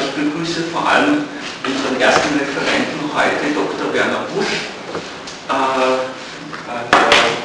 ich 0.00 0.10
begrüße 0.12 0.64
vor 0.72 0.86
allem 0.88 1.24
unseren 1.64 2.00
ersten 2.00 2.38
Referenten 2.38 3.00
heute, 3.14 3.54
Dr. 3.54 3.92
Werner 3.94 4.26
Busch, 4.34 4.68
äh, 5.48 6.16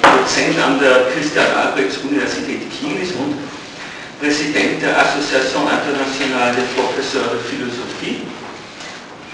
der 0.03 0.11
Dozent 0.11 0.59
an 0.59 0.79
der 0.79 1.11
Christian-Albrechts-Universität 1.13 2.69
Kiel 2.71 3.01
ist 3.01 3.15
und 3.15 3.37
Präsident 4.19 4.81
der 4.81 4.99
Association 4.99 5.63
Internationale 5.65 6.55
de 6.55 6.65
Professeurs 6.75 7.31
de 7.31 7.41
Philosophie. 7.49 8.21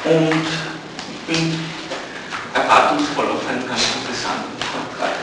Und 0.06 0.48
bin 1.28 1.60
erwartungsvoll 2.54 3.26
auf 3.26 3.44
einen 3.50 3.68
ganz 3.68 3.84
interessanten 4.00 4.56
Vortrag. 4.64 5.16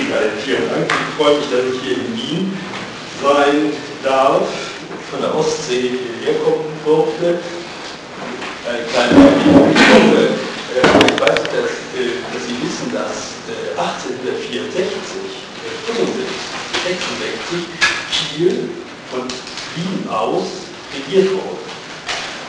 Ja, 0.00 0.16
vielen 0.42 0.68
Dank. 0.70 0.86
Ich 0.88 1.22
freue 1.22 1.36
mich, 1.36 1.46
dass 1.50 1.60
ich 1.74 1.80
hier 1.82 1.96
in 1.98 2.16
Wien 2.16 2.58
sein 3.22 3.72
darf, 4.02 4.48
von 5.10 5.20
der 5.20 5.34
Ostsee 5.34 5.80
hierher 5.80 6.40
kommen 6.42 6.64
durfte. 6.84 7.38
Eine 8.66 8.84
kleine 8.88 9.12
Erwähnung. 9.12 9.74
Ich 9.74 11.20
weiß, 11.20 11.42
dass, 11.54 11.70
äh, 11.94 12.18
dass 12.32 12.42
Sie 12.48 12.56
wissen, 12.62 12.90
dass 12.92 13.34
1864, 13.76 14.84
65, 15.86 16.24
66 16.84 17.68
Kiel 18.10 18.68
von 19.10 19.28
Wien 19.76 20.08
aus 20.08 20.66
regiert 20.94 21.32
wurde. 21.32 21.64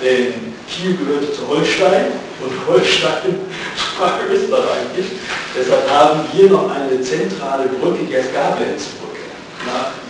Denn 0.02 0.54
Kiel 0.68 0.98
gehörte 0.98 1.34
zu 1.34 1.48
Holstein 1.48 2.14
und 2.42 2.54
Holstein 2.68 3.36
war 4.00 4.20
österreichisch. 4.30 5.20
Deshalb 5.58 5.90
haben 5.90 6.22
wir 6.34 6.50
noch 6.50 6.70
eine 6.70 7.02
zentrale 7.02 7.68
Brücke, 7.68 8.06
die 8.10 8.16
heißt 8.16 8.34
nach 8.34 8.58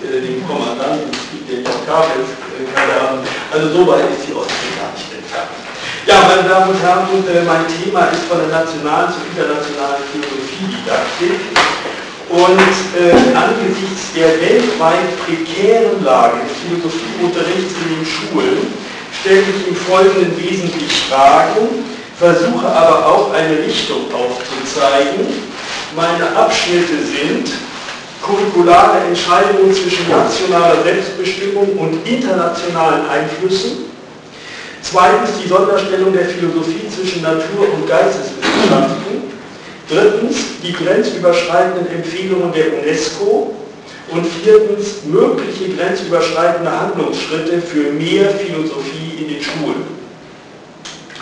äh, 0.06 0.22
dem 0.22 0.46
Kommandanten, 0.46 1.10
der 1.50 1.66
Gabels, 1.86 2.30
äh, 2.56 3.54
also 3.54 3.70
so 3.74 3.88
weit 3.88 4.06
ist 4.14 4.30
die 4.30 4.34
Ostsee 4.34 4.74
gar 4.78 4.94
nicht 4.94 5.10
entfernt. 5.10 5.54
Ja, 6.06 6.22
meine 6.30 6.48
Damen 6.48 6.70
und 6.70 6.82
Herren, 6.82 7.10
äh, 7.26 7.42
mein 7.46 7.66
Thema 7.66 8.14
ist 8.14 8.30
von 8.30 8.38
der 8.38 8.54
nationalen 8.54 9.10
zur 9.10 9.26
internationalen 9.34 10.06
Philosophie-Didaktik. 10.14 11.42
Und 12.30 12.62
äh, 12.98 13.36
angesichts 13.38 14.14
der 14.14 14.42
weltweit 14.42 15.14
prekären 15.26 16.04
Lage 16.04 16.42
des 16.46 16.58
Philosophieunterrichts 16.62 17.74
in 17.82 17.96
den 17.96 18.06
Schulen 18.06 18.74
stelle 19.22 19.42
ich 19.42 19.68
im 19.68 19.76
Folgenden 19.76 20.38
wesentlich 20.38 20.92
Fragen, 21.10 21.86
versuche 22.18 22.68
aber 22.68 23.06
auch 23.06 23.34
eine 23.34 23.60
Richtung 23.60 24.06
aufzuzeigen. 24.14 25.26
Meine 25.96 26.36
Abschnitte 26.36 26.98
sind 27.02 27.50
curriculare 28.26 29.06
Entscheidungen 29.08 29.74
zwischen 29.74 30.10
nationaler 30.10 30.84
Selbstbestimmung 30.84 31.78
und 31.78 32.08
internationalen 32.08 33.08
Einflüssen. 33.08 33.86
Zweitens 34.82 35.30
die 35.44 35.48
Sonderstellung 35.48 36.14
der 36.14 36.26
Philosophie 36.26 36.88
zwischen 36.90 37.22
Natur- 37.22 37.74
und 37.74 37.88
Geisteswissenschaften. 37.88 39.34
Drittens 39.90 40.36
die 40.64 40.74
grenzüberschreitenden 40.74 41.88
Empfehlungen 41.92 42.52
der 42.52 42.82
UNESCO. 42.82 43.56
Und 44.12 44.26
viertens 44.26 45.04
mögliche 45.06 45.76
grenzüberschreitende 45.76 46.70
Handlungsschritte 46.70 47.60
für 47.60 47.92
mehr 47.92 48.30
Philosophie 48.30 49.18
in 49.18 49.30
den 49.30 49.42
Schulen. 49.42 49.84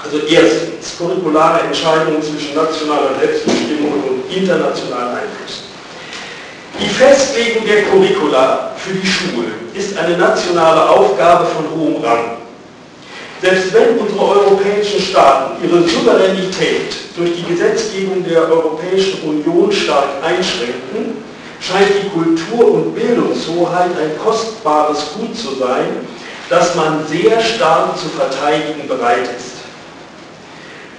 Also 0.03 0.17
erstens, 0.27 0.97
curriculare 0.97 1.61
Entscheidungen 1.61 2.21
zwischen 2.21 2.53
nationaler 2.53 3.17
Selbstbestimmung 3.21 3.93
und 4.03 4.35
internationalen 4.35 5.15
Einflüssen. 5.15 5.22
Die 6.83 6.89
Festlegung 6.89 7.65
der 7.65 7.83
Curricula 7.83 8.71
für 8.75 8.93
die 8.93 9.07
Schulen 9.07 9.53
ist 9.73 9.97
eine 9.97 10.17
nationale 10.17 10.89
Aufgabe 10.89 11.45
von 11.45 11.65
hohem 11.73 12.03
Rang. 12.03 12.37
Selbst 13.41 13.73
wenn 13.73 13.97
unsere 13.99 14.19
europäischen 14.19 14.99
Staaten 14.99 15.63
ihre 15.63 15.81
Souveränität 15.87 16.93
durch 17.15 17.37
die 17.37 17.43
Gesetzgebung 17.43 18.25
der 18.25 18.51
Europäischen 18.51 19.21
Union 19.21 19.71
stark 19.71 20.09
einschränken, 20.21 21.23
scheint 21.61 21.87
die 22.03 22.09
Kultur- 22.09 22.73
und 22.73 22.93
Bildungshoheit 22.93 23.91
ein 23.91 24.17
kostbares 24.21 25.13
Gut 25.17 25.37
zu 25.37 25.55
sein, 25.55 26.05
das 26.49 26.75
man 26.75 27.07
sehr 27.07 27.39
stark 27.39 27.97
zu 27.97 28.09
verteidigen 28.09 28.89
bereit 28.89 29.29
ist. 29.37 29.52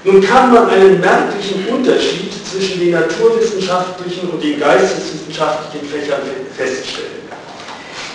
Nun 0.04 0.20
kann 0.20 0.52
man 0.52 0.68
einen 0.68 1.00
merklichen 1.00 1.66
Unterschied 1.66 2.30
zwischen 2.46 2.78
den 2.78 2.90
naturwissenschaftlichen 2.90 4.28
und 4.28 4.42
den 4.42 4.60
geisteswissenschaftlichen 4.60 5.88
Fächern 5.88 6.20
feststellen. 6.54 7.24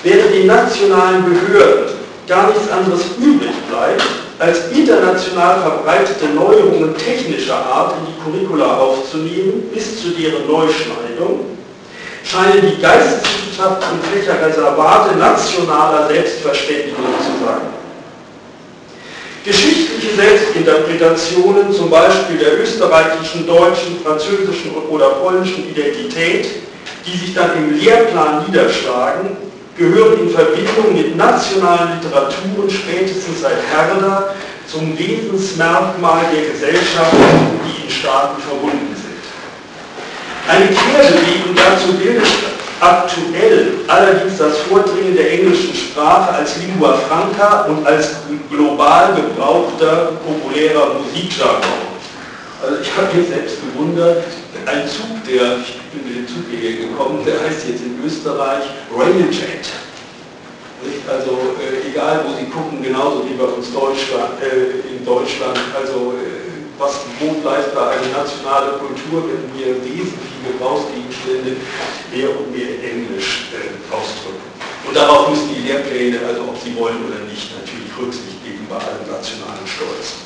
Während 0.03 0.33
den 0.33 0.45
nationalen 0.45 1.25
Behörden 1.25 1.95
gar 2.27 2.47
nichts 2.47 2.69
anderes 2.72 3.01
übrig 3.19 3.55
bleibt, 3.72 4.03
als 4.38 4.69
international 4.72 5.61
verbreitete 5.61 6.27
Neuerungen 6.27 6.95
technischer 6.95 7.57
Art 7.57 7.95
in 7.97 8.06
die 8.06 8.21
Curricula 8.23 8.77
aufzunehmen, 8.77 9.63
bis 9.73 10.00
zu 10.00 10.09
deren 10.11 10.45
Neuschneidung, 10.47 11.57
scheinen 12.23 12.61
die 12.61 12.79
geisteswissenschaftlichen 12.79 14.01
Fächer 14.13 14.45
Reservate 14.45 15.17
nationaler 15.17 16.07
Selbstverständigung 16.07 17.06
zu 17.19 17.45
sein. 17.45 17.78
Geschichtliche 19.44 20.16
Selbstinterpretationen, 20.16 21.72
zum 21.72 21.89
Beispiel 21.89 22.38
der 22.38 22.59
österreichischen, 22.61 23.47
deutschen, 23.47 24.00
französischen 24.03 24.72
oder 24.89 25.09
polnischen 25.11 25.69
Identität, 25.69 26.47
die 27.05 27.17
sich 27.17 27.33
dann 27.33 27.51
im 27.57 27.79
Lehrplan 27.79 28.45
niederschlagen, 28.45 29.38
gehören 29.77 30.19
in 30.19 30.29
Verbindung 30.29 30.94
mit 30.94 31.16
nationalen 31.16 32.01
Literaturen 32.01 32.69
spätestens 32.69 33.41
seit 33.41 33.57
Herder 33.72 34.35
zum 34.67 34.97
Wesensmerkmal 34.97 36.25
der 36.33 36.51
Gesellschaft, 36.51 37.13
die 37.66 37.85
in 37.85 37.89
Staaten 37.89 38.41
verbunden 38.41 38.94
sind. 38.94 39.09
Eine 40.47 40.67
Kehrbewegung 40.67 41.56
dazu 41.56 41.94
bildet 41.94 42.59
aktuell 42.79 43.79
allerdings 43.88 44.38
das 44.38 44.57
Vordringen 44.59 45.16
der 45.16 45.34
englischen 45.34 45.73
Sprache 45.73 46.34
als 46.34 46.57
Lingua 46.57 46.94
Franca 47.07 47.63
und 47.63 47.85
als 47.85 48.16
global 48.50 49.16
gebrauchter 49.16 50.13
populärer 50.25 50.95
Musikjargon. 50.95 51.89
Also 52.62 52.81
ich 52.81 52.91
habe 52.95 53.18
mich 53.18 53.29
selbst 53.29 53.57
gewundert, 53.62 54.23
ein 54.66 54.88
Zug, 54.88 55.23
der, 55.25 55.59
ich 55.59 55.79
bin 55.91 56.03
mit 56.07 56.18
dem 56.18 56.28
Zug 56.28 56.44
hierher 56.51 56.88
gekommen, 56.88 57.23
der 57.25 57.39
heißt 57.39 57.68
jetzt 57.69 57.84
in 57.84 58.00
Österreich 58.06 58.63
Railjet. 58.95 59.68
Also 61.07 61.56
äh, 61.59 61.89
egal 61.89 62.23
wo 62.25 62.38
Sie 62.38 62.45
gucken, 62.45 62.81
genauso 62.81 63.25
wie 63.28 63.34
bei 63.34 63.44
uns 63.44 63.72
Deutschland, 63.73 64.39
äh, 64.39 64.88
in 64.95 65.06
Deutschland, 65.06 65.59
also 65.75 66.16
äh, 66.16 66.49
was 66.79 67.03
da 67.75 67.91
eine 67.91 68.07
nationale 68.07 68.79
Kultur, 68.79 69.28
wenn 69.28 69.44
wir 69.51 69.75
wesentliche 69.84 70.40
Gebrauchsgegenstände 70.47 71.59
mehr 72.07 72.31
und 72.31 72.56
mehr 72.56 72.72
Englisch 72.79 73.51
äh, 73.51 73.75
ausdrücken. 73.91 74.47
Und 74.88 74.95
darauf 74.95 75.29
müssen 75.29 75.51
die 75.53 75.68
Lehrpläne, 75.68 76.23
also 76.25 76.47
ob 76.47 76.56
sie 76.56 76.73
wollen 76.79 77.03
oder 77.03 77.19
nicht, 77.28 77.51
natürlich 77.51 77.91
Rücksicht 78.00 78.39
geben 78.47 78.66
bei 78.72 78.79
allem 78.79 79.03
nationalen 79.12 79.68
Stolz. 79.68 80.23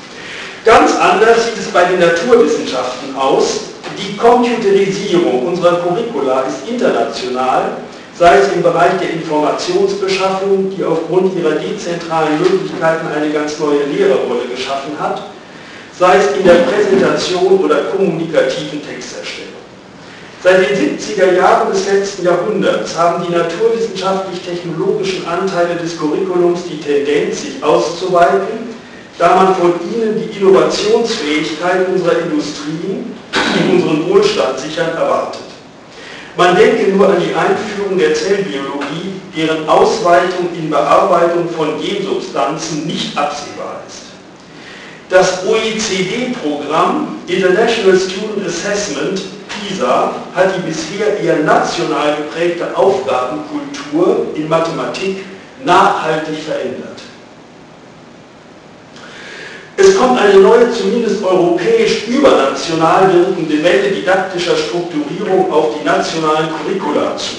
Ganz 0.63 0.93
anders 0.95 1.49
sieht 1.49 1.57
es 1.57 1.73
bei 1.73 1.85
den 1.85 1.99
Naturwissenschaften 1.99 3.15
aus. 3.17 3.73
Die 3.97 4.15
Computerisierung 4.15 5.47
unserer 5.47 5.81
Curricula 5.81 6.45
ist 6.45 6.69
international, 6.69 7.81
sei 8.13 8.37
es 8.37 8.53
im 8.53 8.61
Bereich 8.61 8.93
der 9.01 9.09
Informationsbeschaffung, 9.09 10.69
die 10.69 10.83
aufgrund 10.85 11.35
ihrer 11.35 11.55
dezentralen 11.55 12.39
Möglichkeiten 12.39 13.07
eine 13.07 13.29
ganz 13.33 13.57
neue 13.59 13.83
Lehrerrolle 13.89 14.45
geschaffen 14.53 14.93
hat, 14.99 15.23
sei 15.99 16.17
es 16.17 16.37
in 16.37 16.43
der 16.43 16.65
Präsentation 16.65 17.59
oder 17.59 17.83
kommunikativen 17.95 18.81
Texterstellung. 18.85 19.53
Seit 20.43 20.69
den 20.69 20.97
70er 20.99 21.37
Jahren 21.37 21.71
des 21.71 21.85
letzten 21.85 22.25
Jahrhunderts 22.25 22.97
haben 22.97 23.23
die 23.25 23.31
naturwissenschaftlich-technologischen 23.31 25.25
Anteile 25.25 25.75
des 25.75 25.97
Curriculums 25.97 26.63
die 26.69 26.81
Tendenz, 26.81 27.43
sich 27.43 27.63
auszuweiten, 27.63 28.73
da 29.17 29.35
man 29.35 29.55
von 29.55 29.73
ihnen 29.93 30.19
die 30.19 30.37
Innovationsfähigkeit 30.37 31.87
unserer 31.87 32.23
Industrien, 32.23 33.15
die 33.33 33.73
unseren 33.73 34.09
Wohlstand 34.09 34.59
sichern, 34.59 34.89
erwartet. 34.97 35.41
Man 36.35 36.55
denke 36.57 36.91
nur 36.91 37.07
an 37.07 37.21
die 37.21 37.33
Einführung 37.35 37.97
der 37.97 38.15
Zellbiologie, 38.15 39.21
deren 39.37 39.69
Ausweitung 39.69 40.49
in 40.57 40.69
Bearbeitung 40.69 41.47
von 41.47 41.79
Gensubstanzen 41.79 42.87
nicht 42.87 43.15
absehbar. 43.15 43.52
Das 45.09 45.45
OECD-Programm 45.45 47.19
International 47.27 47.99
Student 47.99 48.47
Assessment, 48.47 49.21
PISA, 49.47 50.15
hat 50.33 50.55
die 50.55 50.61
bisher 50.61 51.19
eher 51.19 51.43
national 51.43 52.15
geprägte 52.17 52.75
Aufgabenkultur 52.75 54.27
in 54.35 54.47
Mathematik 54.47 55.25
nachhaltig 55.63 56.39
verändert. 56.39 57.01
Es 59.75 59.97
kommt 59.97 60.19
eine 60.19 60.39
neue, 60.39 60.71
zumindest 60.71 61.23
europäisch 61.23 62.07
übernational 62.07 63.11
wirkende 63.11 63.63
Welle 63.63 63.89
didaktischer 63.89 64.55
Strukturierung 64.55 65.51
auf 65.51 65.69
die 65.79 65.85
nationalen 65.85 66.49
Curricula 66.49 67.17
zu. 67.17 67.35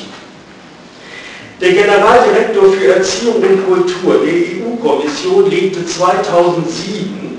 Der 1.61 1.73
Generaldirektor 1.73 2.73
für 2.73 2.97
Erziehung 2.97 3.37
und 3.37 3.65
Kultur 3.65 4.25
der 4.25 4.35
EU-Kommission 4.35 5.49
legte 5.49 5.87
2007 5.87 7.34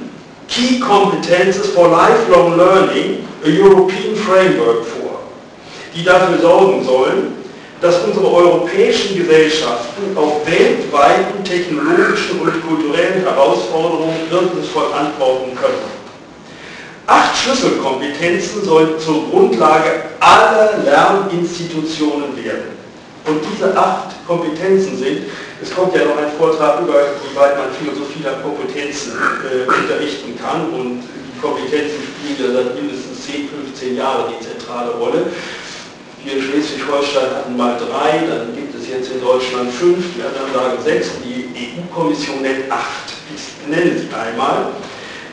Key 0.48 0.80
Competences 0.80 1.74
for 1.74 1.88
Lifelong 1.88 2.58
Learning, 2.58 3.28
a 3.44 3.50
European 3.50 4.16
Framework 4.16 4.86
vor, 4.86 5.20
die 5.96 6.04
dafür 6.04 6.40
sorgen 6.40 6.84
sollen, 6.84 7.34
dass 7.82 8.04
unsere 8.04 8.32
europäischen 8.32 9.18
Gesellschaften 9.18 10.16
auf 10.16 10.46
weltweiten 10.46 11.44
technologischen 11.44 12.40
und 12.40 12.68
kulturellen 12.68 13.22
Herausforderungen 13.24 14.30
wirkungsvoll 14.30 14.94
antworten 14.94 15.56
können. 15.56 15.96
Acht 17.08 17.38
Schlüsselkompetenzen 17.38 18.64
sollen 18.64 19.00
zur 19.00 19.30
Grundlage 19.30 20.04
aller 20.20 20.78
Lerninstitutionen 20.84 22.36
werden. 22.44 22.76
Und 23.28 23.42
diese 23.52 23.76
acht 23.78 24.26
Kompetenzen 24.26 24.98
sind, 24.98 25.24
es 25.62 25.74
kommt 25.74 25.96
ja 25.96 26.04
noch 26.06 26.18
ein 26.18 26.32
Vortrag 26.38 26.82
über, 26.82 27.16
wie 27.24 27.36
weit 27.36 27.58
man 27.58 27.72
Philosophie 27.80 28.24
nach 28.24 28.42
Kompetenzen 28.44 29.14
äh, 29.48 29.68
unterrichten 29.68 30.38
kann 30.38 30.70
und 30.74 31.02
die 31.02 31.40
Kompetenzen 31.40 32.04
spielen 32.04 32.38
ja 32.40 32.64
seit 32.64 32.76
mindestens 32.76 33.26
10, 33.26 33.50
15 33.50 33.96
Jahren 33.96 34.34
die 34.34 34.46
zentrale 34.46 34.92
Rolle. 34.92 35.32
Wir 36.24 36.38
in 36.38 36.42
Schleswig-Holstein 36.42 37.30
hatten 37.30 37.56
mal 37.56 37.78
drei, 37.78 38.26
dann 38.28 38.56
gibt 38.56 38.74
es 38.76 38.90
jetzt 38.90 39.12
in 39.12 39.22
Deutschland 39.22 39.72
fünf, 39.72 40.04
die 40.16 40.24
anderen 40.24 40.52
sagen 40.54 40.84
sechs, 40.84 41.12
die 41.24 41.48
EU-Kommission 41.54 42.42
nennt 42.42 42.72
acht. 42.72 43.14
Ich 43.34 43.70
nenne 43.70 43.92
sie 43.92 44.08
einmal. 44.14 44.74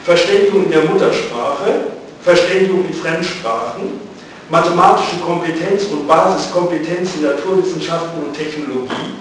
Verständigung 0.05 0.65
in 0.67 0.71
der 0.71 0.85
Muttersprache, 0.85 1.93
Verständigung 2.23 2.85
in 2.87 2.95
Fremdsprachen, 2.95 4.01
mathematische 4.51 5.17
Kompetenz 5.25 5.85
und 5.85 6.07
Basiskompetenz 6.07 7.15
in 7.17 7.23
Naturwissenschaften 7.23 8.23
und 8.23 8.37
Technologie, 8.37 9.17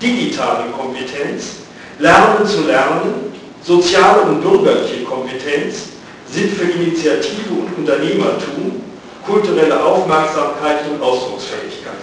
digitale 0.00 0.70
Kompetenz, 0.70 1.66
Lernen 1.98 2.46
zu 2.46 2.66
lernen, 2.66 3.32
soziale 3.62 4.22
und 4.22 4.42
bürgerliche 4.42 5.04
Kompetenz, 5.04 5.88
Sinn 6.30 6.50
für 6.50 6.70
Initiative 6.70 7.50
und 7.50 7.78
Unternehmertum, 7.78 8.82
kulturelle 9.24 9.82
Aufmerksamkeit 9.82 10.88
und 10.90 11.02
Ausdrucksfähigkeit. 11.02 11.94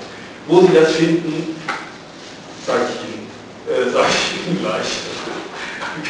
Wo 0.47 0.61
Sie 0.61 0.73
das 0.73 0.93
finden, 0.93 1.55
sage 2.65 2.81
ich 2.89 3.07
Ihnen, 3.07 3.27
äh, 3.69 3.91
sage 3.91 4.07
ich 4.09 4.47
Ihnen 4.47 4.59
gleich. 4.59 4.87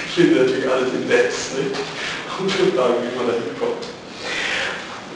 Ich 0.07 0.13
finde 0.13 0.43
natürlich 0.43 0.69
alles 0.69 0.93
im 0.93 1.07
Netz. 1.09 1.51
Nicht? 1.57 1.75
Und 2.39 2.47
wir 2.47 2.79
fragen, 2.79 2.93
wie 3.03 3.17
man 3.17 3.27
da 3.27 3.33
hinkommt. 3.33 3.83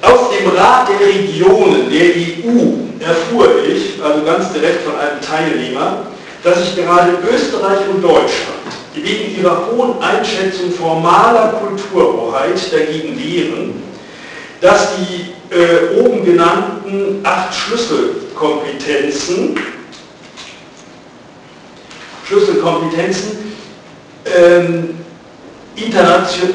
Aus 0.01 0.29
dem 0.29 0.49
Rat 0.49 0.89
der 0.89 1.07
Regionen 1.07 1.89
der 1.89 2.15
EU 2.15 2.77
erfuhr 2.99 3.63
ich, 3.65 4.03
also 4.03 4.25
ganz 4.25 4.51
direkt 4.51 4.83
von 4.83 4.95
einem 4.99 5.21
Teilnehmer, 5.21 6.07
dass 6.43 6.59
sich 6.59 6.75
gerade 6.75 7.13
Österreich 7.31 7.87
und 7.89 8.01
Deutschland 8.01 8.57
wegen 8.93 9.39
ihrer 9.39 9.67
hohen 9.67 10.01
Einschätzung 10.01 10.71
formaler 10.71 11.53
Kulturhoheit 11.53 12.59
dagegen 12.71 13.17
wehren, 13.17 13.83
dass 14.61 14.89
die 14.97 15.33
äh, 15.53 15.99
oben 15.99 16.25
genannten 16.25 17.21
acht 17.23 17.53
Schlüsselkompetenzen, 17.53 19.57
Schlüsselkompetenzen 22.25 23.53
ähm, 24.25 24.97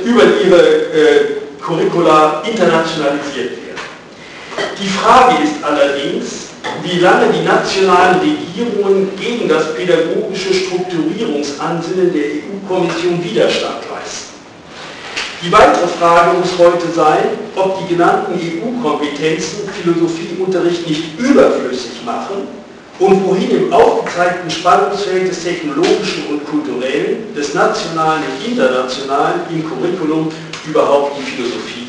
über 0.04 0.22
ihre 0.44 0.60
äh, 0.60 1.24
Curricula 1.60 2.42
internationalisiert 2.44 3.52
werden. 3.52 3.80
Die 4.80 4.88
Frage 4.88 5.44
ist 5.44 5.64
allerdings, 5.64 6.51
wie 6.82 6.98
lange 6.98 7.32
die 7.32 7.44
nationalen 7.44 8.20
Regierungen 8.20 9.08
gegen 9.18 9.48
das 9.48 9.74
pädagogische 9.74 10.52
Strukturierungsansinnen 10.52 12.12
der 12.12 12.22
EU-Kommission 12.22 13.22
Widerstand 13.22 13.84
leisten. 13.90 14.32
Die 15.44 15.50
weitere 15.50 15.88
Frage 15.88 16.38
muss 16.38 16.56
heute 16.58 16.86
sein, 16.94 17.24
ob 17.56 17.78
die 17.80 17.94
genannten 17.94 18.34
EU-Kompetenzen 18.34 19.68
Philosophieunterricht 19.68 20.88
nicht 20.88 21.18
überflüssig 21.18 22.04
machen 22.04 22.46
und 22.98 23.24
wohin 23.26 23.50
im 23.50 23.72
aufgezeigten 23.72 24.48
Spannungsfeld 24.48 25.28
des 25.28 25.42
technologischen 25.42 26.26
und 26.30 26.44
kulturellen, 26.46 27.34
des 27.34 27.54
nationalen 27.54 28.22
und 28.22 28.52
internationalen 28.52 29.40
im 29.50 29.68
Curriculum 29.68 30.30
überhaupt 30.66 31.18
die 31.18 31.22
Philosophie 31.24 31.81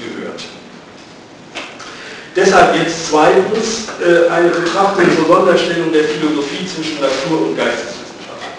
Deshalb 2.35 2.75
jetzt 2.75 3.09
zweitens 3.09 3.89
äh, 4.01 4.27
eine 4.31 4.49
Betrachtung 4.49 5.05
zur 5.15 5.27
Sonderstellung 5.27 5.91
der 5.93 6.03
Philosophie 6.03 6.65
zwischen 6.65 6.99
Natur- 6.99 7.47
und 7.47 7.55
Geisteswissenschaft. 7.55 8.49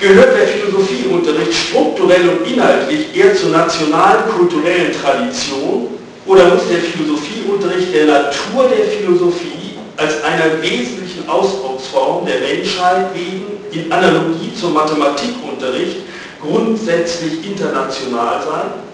Gehört 0.00 0.36
der 0.36 0.48
Philosophieunterricht 0.48 1.54
strukturell 1.54 2.28
und 2.28 2.46
inhaltlich 2.50 3.14
eher 3.14 3.36
zur 3.36 3.50
nationalen 3.50 4.28
kulturellen 4.30 4.92
Tradition 4.92 5.88
oder 6.26 6.46
muss 6.46 6.68
der 6.68 6.80
Philosophieunterricht 6.80 7.94
der 7.94 8.06
Natur 8.06 8.68
der 8.68 8.86
Philosophie 8.86 9.78
als 9.96 10.22
einer 10.24 10.60
wesentlichen 10.60 11.28
Ausdrucksform 11.28 12.26
der 12.26 12.40
Menschheit 12.40 13.06
wegen 13.14 13.46
in 13.70 13.92
Analogie 13.92 14.52
zum 14.58 14.74
Mathematikunterricht 14.74 15.98
grundsätzlich 16.40 17.44
international 17.46 18.40
sein? 18.42 18.87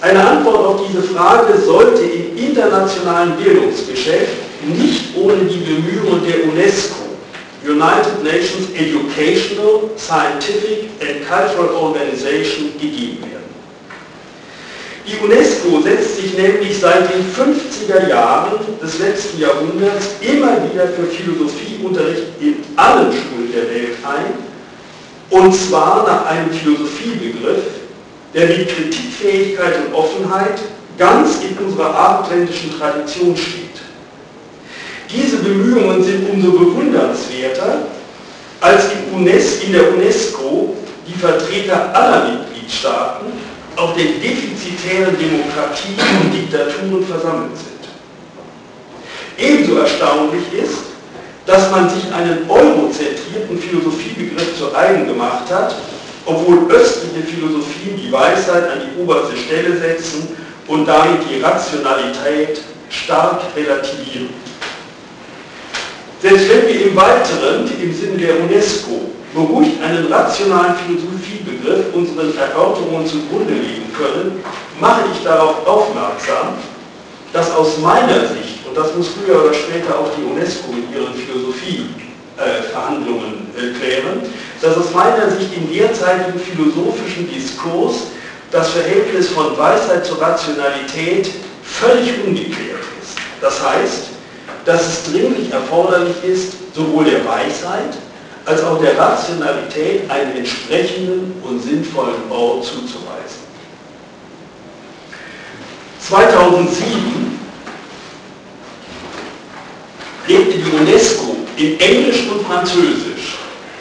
Eine 0.00 0.24
Antwort 0.24 0.64
auf 0.64 0.80
diese 0.86 1.02
Frage 1.02 1.58
sollte 1.58 2.02
im 2.02 2.36
internationalen 2.36 3.36
Bildungsgeschäft 3.36 4.28
nicht 4.64 5.16
ohne 5.16 5.44
die 5.44 5.58
Bemühungen 5.58 6.22
der 6.24 6.44
UNESCO, 6.44 7.08
United 7.64 8.22
Nations 8.22 8.70
Educational, 8.76 9.90
Scientific 9.96 10.90
and 11.00 11.28
Cultural 11.28 11.74
Organization, 11.74 12.72
gegeben 12.80 13.18
werden. 13.22 13.38
Die 15.04 15.16
UNESCO 15.24 15.80
setzt 15.80 16.16
sich 16.16 16.38
nämlich 16.38 16.78
seit 16.78 17.12
den 17.12 17.24
50er 17.34 18.08
Jahren 18.08 18.52
des 18.80 19.00
letzten 19.00 19.40
Jahrhunderts 19.40 20.10
immer 20.20 20.58
wieder 20.70 20.86
für 20.88 21.06
Philosophieunterricht 21.06 22.24
in 22.40 22.56
allen 22.76 23.10
Schulen 23.10 23.52
der 23.52 23.68
Welt 23.68 23.96
ein, 24.04 24.34
und 25.30 25.52
zwar 25.52 26.06
nach 26.06 26.26
einem 26.26 26.50
Philosophiebegriff, 26.52 27.77
der 28.34 28.46
mit 28.46 28.68
Kritikfähigkeit 28.68 29.74
und 29.86 29.94
Offenheit 29.94 30.58
ganz 30.98 31.38
in 31.42 31.56
unserer 31.64 31.94
abendländischen 31.94 32.78
Tradition 32.78 33.36
steht. 33.36 33.68
Diese 35.10 35.38
Bemühungen 35.38 36.02
sind 36.04 36.28
umso 36.28 36.52
bewundernswerter, 36.52 37.86
als 38.60 38.84
in, 38.92 39.26
in 39.26 39.72
der 39.72 39.94
UNESCO 39.94 40.76
die 41.06 41.18
Vertreter 41.18 41.94
aller 41.94 42.28
Mitgliedstaaten 42.30 43.26
auf 43.76 43.94
den 43.96 44.20
defizitären 44.20 45.16
Demokratien 45.16 45.94
und 46.22 46.34
Diktaturen 46.34 47.06
versammelt 47.06 47.56
sind. 47.56 47.78
Ebenso 49.38 49.78
erstaunlich 49.78 50.42
ist, 50.52 50.78
dass 51.46 51.70
man 51.70 51.88
sich 51.88 52.12
einen 52.12 52.50
eurozentrierten 52.50 53.58
Philosophiebegriff 53.58 54.58
zu 54.58 54.74
eigen 54.76 55.06
gemacht 55.06 55.50
hat, 55.50 55.76
obwohl 56.28 56.70
östliche 56.70 57.26
Philosophien 57.26 57.96
die 57.96 58.12
Weisheit 58.12 58.70
an 58.70 58.82
die 58.84 59.02
oberste 59.02 59.34
Stelle 59.36 59.76
setzen 59.78 60.28
und 60.66 60.86
damit 60.86 61.20
die 61.28 61.40
Rationalität 61.40 62.60
stark 62.90 63.40
relativieren. 63.56 64.28
Selbst 66.20 66.50
wenn 66.50 66.66
wir 66.66 66.86
im 66.86 66.96
Weiteren, 66.96 67.70
im 67.80 67.94
Sinne 67.94 68.18
der 68.18 68.40
UNESCO, 68.40 69.12
beruhigt 69.34 69.82
einen 69.82 70.12
rationalen 70.12 70.74
Philosophiebegriff 70.76 71.94
unseren 71.94 72.36
Erörterungen 72.36 73.06
zugrunde 73.06 73.54
legen 73.54 73.90
können, 73.96 74.44
mache 74.80 75.04
ich 75.12 75.22
darauf 75.24 75.66
aufmerksam, 75.66 76.58
dass 77.32 77.54
aus 77.54 77.78
meiner 77.78 78.20
Sicht, 78.20 78.66
und 78.66 78.76
das 78.76 78.94
muss 78.96 79.08
früher 79.08 79.44
oder 79.44 79.54
später 79.54 79.98
auch 79.98 80.10
die 80.16 80.24
UNESCO 80.24 80.72
in 80.72 80.92
ihren 80.92 81.14
Philosophieverhandlungen 81.14 83.46
äh, 83.56 83.72
klären, 83.78 84.22
dass 84.60 84.76
aus 84.76 84.92
meiner 84.92 85.30
Sicht 85.30 85.54
im 85.54 85.72
derzeitigen 85.72 86.38
philosophischen 86.38 87.28
Diskurs 87.32 88.08
das 88.50 88.70
Verhältnis 88.70 89.28
von 89.28 89.56
Weisheit 89.56 90.04
zur 90.04 90.20
Rationalität 90.20 91.30
völlig 91.62 92.12
ungeklärt 92.24 92.80
ist. 93.00 93.16
Das 93.40 93.62
heißt, 93.62 94.08
dass 94.64 94.86
es 94.86 95.12
dringlich 95.12 95.52
erforderlich 95.52 96.16
ist, 96.24 96.54
sowohl 96.74 97.04
der 97.04 97.24
Weisheit 97.24 97.96
als 98.44 98.62
auch 98.64 98.80
der 98.80 98.98
Rationalität 98.98 100.10
einen 100.10 100.36
entsprechenden 100.38 101.34
und 101.42 101.62
sinnvollen 101.62 102.30
Ort 102.30 102.64
zuzuweisen. 102.64 103.48
2007 106.00 107.38
legte 110.26 110.58
die 110.58 110.76
UNESCO 110.78 111.36
in 111.56 111.78
Englisch 111.78 112.26
und 112.30 112.46
Französisch 112.46 113.17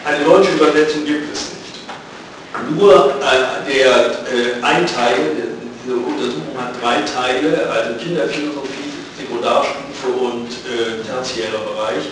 eine 0.08 0.24
deutsche 0.24 0.52
Übersetzung 0.52 1.06
gibt 1.06 1.34
es 1.34 1.42
nicht. 1.52 2.78
Nur 2.80 3.16
äh, 3.22 3.72
der 3.72 3.92
äh, 3.92 4.64
ein 4.64 4.88
Teil, 4.88 5.54
diese 5.84 5.96
Untersuchung 5.98 6.56
hat 6.58 6.74
drei 6.82 7.02
Teile, 7.02 7.70
also 7.70 8.04
Kinderphilosophie, 8.04 8.92
Sekundarstufen 9.18 9.88
Oberstufe 9.98 10.24
und 10.24 10.48
äh, 10.48 11.04
tertiärer 11.06 11.60
Bereich. 11.60 12.04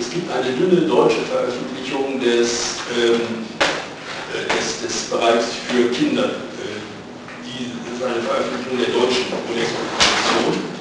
Es 0.00 0.10
gibt 0.10 0.30
eine 0.32 0.52
dünne 0.52 0.86
deutsche 0.86 1.20
Veröffentlichung 1.30 2.20
des, 2.20 2.76
ähm, 2.96 3.44
äh, 4.32 4.56
des, 4.56 4.82
des, 4.82 5.10
Bereichs 5.10 5.46
für 5.68 5.88
Kinder. 5.90 6.24
Äh, 6.24 6.80
die 7.44 7.64
ist 7.66 8.02
eine 8.02 8.22
Veröffentlichung 8.22 8.78
der 8.78 8.88
deutschen 8.88 9.26
UNESCO-Kommission. 9.48 10.72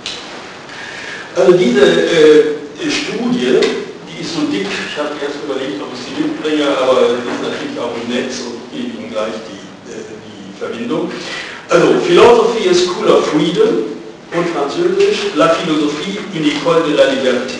Also 1.35 1.51
diese 1.53 1.85
äh, 1.85 2.89
Studie, 2.89 3.59
die 3.59 3.90
ist 4.21 4.35
so 4.35 4.41
dick, 4.51 4.67
ich 4.69 4.97
habe 4.97 5.17
erst 5.17 5.41
überlegt, 5.43 5.81
ob 5.81 5.89
ich 5.93 6.01
sie 6.05 6.13
mitbringe, 6.21 6.69
aber 6.77 7.17
ist 7.17 7.41
natürlich 7.41 7.77
auch 7.81 7.93
im 7.97 8.05
Netz 8.05 8.45
und 8.45 8.61
gebe 8.69 8.93
Ihnen 8.93 9.09
gleich 9.09 9.33
die, 9.49 9.61
äh, 9.89 10.05
die 10.21 10.53
Verbindung. 10.57 11.11
Also, 11.69 11.87
Philosophy 12.05 12.69
is 12.69 12.85
School 12.85 13.09
of 13.09 13.25
Freedom 13.27 13.97
und 14.37 14.45
Französisch 14.53 15.33
La 15.35 15.49
Philosophie 15.49 16.19
in 16.33 16.45
École 16.45 16.83
de 16.85 16.93
la 16.95 17.09
Liberté. 17.09 17.59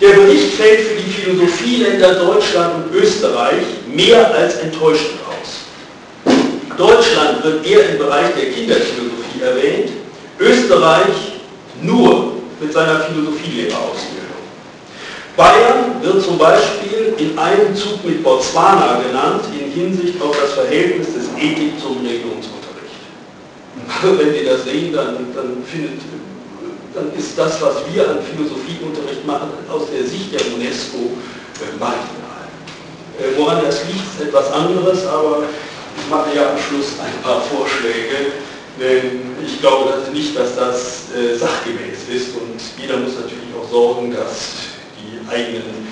Der 0.00 0.14
Bericht 0.14 0.54
fällt 0.54 0.80
für 0.80 0.96
die 1.02 1.10
Philosophieländer 1.10 2.14
Deutschland 2.14 2.86
und 2.86 2.94
Österreich 2.94 3.66
mehr 3.92 4.32
als 4.34 4.56
enttäuschend 4.56 5.18
aus. 5.28 6.32
Deutschland 6.78 7.44
wird 7.44 7.66
eher 7.66 7.90
im 7.90 7.98
Bereich 7.98 8.32
der 8.34 8.50
Kinderphilosophie 8.52 9.42
erwähnt, 9.42 9.90
Österreich 10.38 11.36
nur 11.82 12.32
mit 12.60 12.72
seiner 12.72 13.00
Philosophielehrerausbildung. 13.00 14.19
Bayern 15.36 16.02
wird 16.02 16.22
zum 16.22 16.38
Beispiel 16.38 17.14
in 17.18 17.38
einem 17.38 17.74
Zug 17.74 18.04
mit 18.04 18.22
Botswana 18.22 19.00
genannt 19.06 19.44
in 19.52 19.70
Hinsicht 19.70 20.20
auf 20.20 20.36
das 20.40 20.52
Verhältnis 20.52 21.08
des 21.14 21.28
Ethik 21.36 21.80
zum 21.80 21.98
Religionsunterricht. 21.98 23.00
Wenn 24.02 24.32
Sie 24.32 24.44
das 24.44 24.64
sehen, 24.64 24.92
dann, 24.92 25.26
dann 25.34 25.62
findet 25.64 26.00
dann 26.94 27.12
ist 27.16 27.38
das, 27.38 27.60
was 27.62 27.76
wir 27.92 28.08
an 28.08 28.18
Philosophieunterricht 28.22 29.24
machen, 29.26 29.50
aus 29.70 29.82
der 29.92 30.04
Sicht 30.06 30.32
der 30.32 30.40
UNESCO 30.54 31.14
äh, 31.62 31.78
marginal. 31.78 32.50
Äh, 33.18 33.38
woran 33.38 33.62
das 33.64 33.84
liegt, 33.86 34.02
ist 34.18 34.26
etwas 34.26 34.52
anderes, 34.52 35.06
aber 35.06 35.44
ich 35.96 36.10
mache 36.10 36.34
ja 36.34 36.50
am 36.50 36.58
Schluss 36.58 36.98
ein 36.98 37.22
paar 37.22 37.40
Vorschläge, 37.42 38.32
denn 38.80 39.36
ich 39.44 39.60
glaube 39.60 39.92
nicht, 40.12 40.36
dass 40.36 40.56
das 40.56 41.04
äh, 41.14 41.36
sachgemäß 41.36 42.08
ist 42.10 42.34
und 42.36 42.58
jeder 42.80 42.96
muss 42.96 43.14
natürlich 43.14 43.50
auch 43.54 43.70
sorgen, 43.70 44.12
dass 44.12 44.69
eigenen 45.30 45.88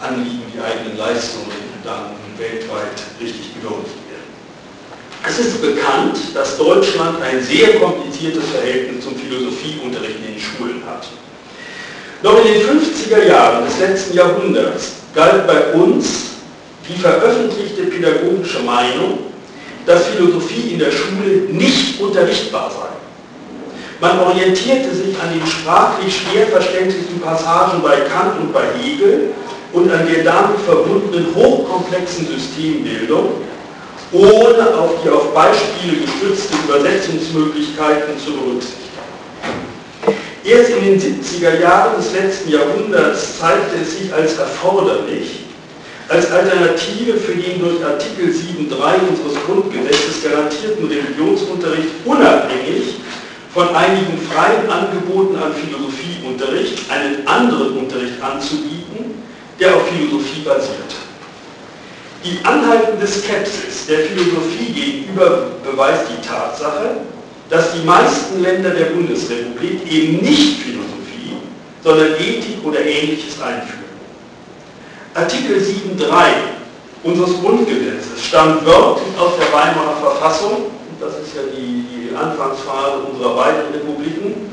Anliegen, 0.00 0.50
die 0.52 0.60
eigenen 0.60 0.98
Leistungen 0.98 1.52
dann 1.84 2.12
weltweit 2.36 3.00
richtig 3.20 3.54
gewürdigt 3.54 4.00
es 5.28 5.38
ist 5.38 5.60
bekannt, 5.60 6.18
dass 6.34 6.56
Deutschland 6.56 7.20
ein 7.22 7.42
sehr 7.42 7.78
kompliziertes 7.78 8.44
Verhältnis 8.50 9.04
zum 9.04 9.14
Philosophieunterricht 9.16 10.16
in 10.16 10.34
den 10.34 10.40
Schulen 10.40 10.82
hat. 10.86 11.06
Noch 12.22 12.44
in 12.44 12.52
den 12.52 12.62
50er 12.62 13.26
Jahren 13.26 13.64
des 13.64 13.78
letzten 13.78 14.16
Jahrhunderts 14.16 14.92
galt 15.14 15.46
bei 15.46 15.72
uns 15.72 16.06
die 16.88 16.98
veröffentlichte 16.98 17.84
pädagogische 17.84 18.60
Meinung, 18.60 19.18
dass 19.86 20.06
Philosophie 20.06 20.72
in 20.72 20.78
der 20.78 20.90
Schule 20.90 21.48
nicht 21.50 22.00
unterrichtbar 22.00 22.70
sei. 22.70 22.88
Man 24.00 24.18
orientierte 24.18 24.94
sich 24.94 25.14
an 25.20 25.28
den 25.34 25.46
sprachlich 25.46 26.22
schwer 26.22 26.46
verständlichen 26.46 27.20
Passagen 27.20 27.82
bei 27.82 27.96
Kant 28.00 28.40
und 28.40 28.52
bei 28.52 28.64
Hegel 28.80 29.34
und 29.74 29.92
an 29.92 30.08
der 30.10 30.24
damit 30.24 30.58
verbundenen 30.60 31.26
hochkomplexen 31.34 32.26
Systembildung, 32.26 33.42
ohne 34.12 34.74
auf 34.78 35.02
die 35.04 35.10
auf 35.10 35.34
Beispiele 35.34 36.00
gestützten 36.00 36.56
Übersetzungsmöglichkeiten 36.66 38.18
zu 38.18 38.32
berücksichtigen. 38.32 38.80
Erst 40.44 40.70
in 40.70 40.84
den 40.84 40.98
70er 40.98 41.60
Jahren 41.60 41.96
des 41.98 42.14
letzten 42.14 42.50
Jahrhunderts 42.50 43.38
zeigte 43.38 43.76
es 43.82 43.98
sich 43.98 44.14
als 44.14 44.38
erforderlich, 44.38 45.40
als 46.08 46.32
Alternative 46.32 47.18
für 47.18 47.34
den 47.34 47.60
durch 47.60 47.84
Artikel 47.84 48.32
7.3 48.32 49.10
unseres 49.10 49.44
Grundgesetzes 49.44 50.24
garantierten 50.24 50.88
Religionsunterricht 50.88 51.90
unabhängig 52.06 52.94
von 53.52 53.74
einigen 53.74 54.18
freien 54.30 54.70
Angeboten 54.70 55.36
an 55.36 55.52
Philosophieunterricht 55.52 56.90
einen 56.90 57.26
anderen 57.26 57.78
Unterricht 57.78 58.22
anzubieten, 58.22 59.22
der 59.58 59.74
auf 59.74 59.88
Philosophie 59.88 60.42
basiert. 60.44 60.94
Die 62.24 62.44
anhaltende 62.44 63.06
Skepsis 63.06 63.86
der 63.88 64.00
Philosophie 64.00 64.72
gegenüber 64.72 65.48
beweist 65.64 66.04
die 66.10 66.26
Tatsache, 66.26 66.98
dass 67.48 67.72
die 67.72 67.84
meisten 67.84 68.42
Länder 68.42 68.70
der 68.70 68.86
Bundesrepublik 68.86 69.90
eben 69.90 70.18
nicht 70.18 70.62
Philosophie, 70.62 71.38
sondern 71.82 72.14
Ethik 72.20 72.64
oder 72.64 72.80
Ähnliches 72.80 73.40
einführen. 73.40 73.80
Artikel 75.14 75.56
7.3 75.56 76.12
unseres 77.02 77.40
Grundgesetzes 77.40 78.24
stammt 78.28 78.64
wörtlich 78.64 79.18
aus 79.18 79.32
der 79.40 79.52
Weimarer 79.52 79.96
Verfassung, 80.00 80.70
das 81.00 81.14
ist 81.14 81.34
ja 81.34 81.42
die, 81.56 81.99
die 82.10 82.16
Anfangsphase 82.16 82.98
unserer 83.10 83.34
beiden 83.36 83.72
Republiken, 83.72 84.50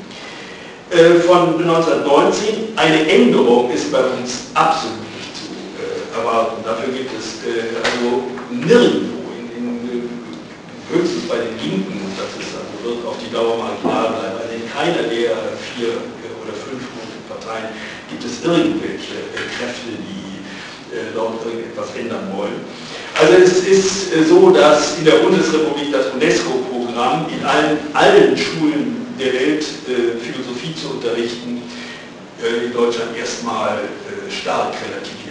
äh, 0.90 1.20
von 1.20 1.60
1919. 1.60 2.78
Eine 2.78 3.10
Änderung 3.10 3.72
ist 3.72 3.92
bei 3.92 4.00
uns 4.00 4.52
absolut 4.54 5.08
erwarten. 6.18 6.64
Dafür 6.64 6.94
gibt 6.94 7.12
es 7.14 7.44
äh, 7.46 7.76
also 7.78 8.24
nirgendwo, 8.50 9.30
in, 9.38 9.46
in, 9.58 10.10
höchstens 10.92 11.28
bei 11.28 11.38
den 11.38 11.54
Linken, 11.60 12.16
das 12.18 12.32
ist 12.40 12.56
also 12.56 12.74
wird 12.84 13.06
auf 13.06 13.18
die 13.20 13.32
Dauer 13.32 13.58
marginal 13.58 14.16
bleiben, 14.16 14.40
also 14.40 14.54
in 14.56 14.66
keiner 14.72 15.04
der 15.04 15.36
vier 15.76 16.00
äh, 16.00 16.40
oder 16.40 16.56
fünf 16.56 16.82
großen 16.96 17.22
Parteien 17.28 17.70
gibt 18.10 18.24
es 18.24 18.40
irgendwelche 18.44 19.20
äh, 19.36 19.46
Kräfte, 19.60 19.94
die 20.00 20.40
äh, 20.96 21.12
dort 21.14 21.44
irgendetwas 21.46 21.92
ändern 22.00 22.32
wollen. 22.36 22.64
Also 23.20 23.34
es 23.34 23.68
ist 23.68 24.16
äh, 24.16 24.24
so, 24.24 24.52
dass 24.52 24.98
in 25.00 25.06
der 25.06 25.20
Bundesrepublik 25.24 25.92
das 25.92 26.14
UNESCO-Programm 26.98 27.26
in 27.30 27.46
allen, 27.46 27.78
allen 27.94 28.38
Schulen 28.38 29.08
der 29.20 29.34
Welt 29.34 29.64
äh, 29.64 30.18
Philosophie 30.20 30.76
zu 30.76 30.90
unterrichten, 30.92 31.62
in 32.64 32.72
Deutschland 32.72 33.18
erstmal 33.18 33.80
stark 34.30 34.74
relativiert 34.88 35.28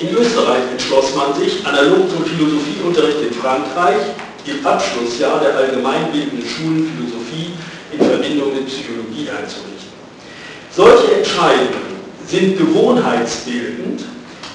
in 0.00 0.16
Österreich 0.16 0.62
entschloss 0.72 1.14
man 1.14 1.34
sich, 1.34 1.64
analog 1.66 2.08
zum 2.10 2.24
Philosophieunterricht 2.24 3.18
in 3.28 3.34
Frankreich, 3.34 4.00
im 4.46 4.66
Abschlussjahr 4.66 5.40
der 5.40 5.54
allgemeinbildenden 5.56 6.48
Schulen 6.48 6.90
Philosophie 6.96 7.52
in 7.92 7.98
Verbindung 7.98 8.54
mit 8.54 8.66
Psychologie 8.66 9.28
einzurichten. 9.28 9.92
Solche 10.74 11.16
Entscheidungen 11.16 12.00
sind 12.26 12.56
gewohnheitsbildend, 12.56 14.04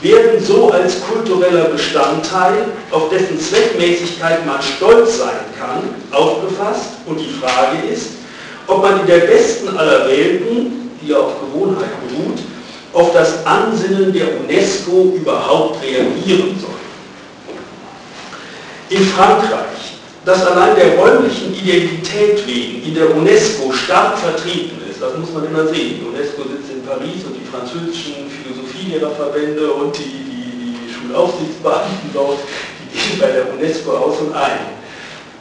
werden 0.06 0.44
so 0.44 0.70
als 0.70 1.02
kultureller 1.02 1.66
Bestandteil, 1.66 2.66
auf 2.92 3.10
dessen 3.10 3.40
Zweckmäßigkeit 3.40 4.46
man 4.46 4.62
stolz 4.62 5.18
sein 5.18 5.46
kann, 5.60 5.82
aufgefasst 6.12 6.92
und 7.08 7.20
die 7.20 7.34
Frage 7.42 7.88
ist, 7.92 8.10
ob 8.68 8.84
man 8.84 9.00
in 9.02 9.08
der 9.08 9.20
besten 9.20 9.76
aller 9.76 10.08
Welten, 10.08 10.92
die 11.02 11.14
auf 11.14 11.34
Gewohnheit 11.40 11.90
beruht, 12.08 12.40
auf 12.94 13.14
das 13.14 13.46
Ansinnen 13.46 14.14
der 14.14 14.28
UNESCO 14.40 15.16
überhaupt 15.16 15.84
reagieren 15.84 16.56
soll. 16.60 16.70
In 18.90 19.04
Frankreich, 19.06 19.98
das 20.24 20.46
allein 20.46 20.76
der 20.76 20.98
räumlichen 20.98 21.54
Identität 21.54 22.46
wegen 22.48 22.84
in 22.84 22.96
der 22.96 23.16
UNESCO 23.16 23.72
stark 23.72 24.18
vertreten 24.18 24.82
ist, 24.90 25.02
das 25.02 25.18
muss 25.18 25.32
man 25.34 25.46
immer 25.46 25.68
sehen. 25.68 26.00
Die 26.00 26.06
UNESCO 26.08 26.44
sitzt 26.44 26.72
in 26.72 26.86
Paris 26.86 27.26
und 27.26 27.36
die 27.36 27.46
französischen 27.46 28.26
Philosophielehrerverbände 28.86 29.72
und 29.72 29.98
die, 29.98 30.04
die, 30.04 30.78
die 30.78 30.94
Schulaufsichtsbeamten 30.94 32.10
dort, 32.14 32.40
die 32.94 32.98
gehen 32.98 33.20
bei 33.20 33.28
der 33.28 33.54
UNESCO 33.54 33.92
aus 33.92 34.20
und 34.20 34.36
ein. 34.36 34.60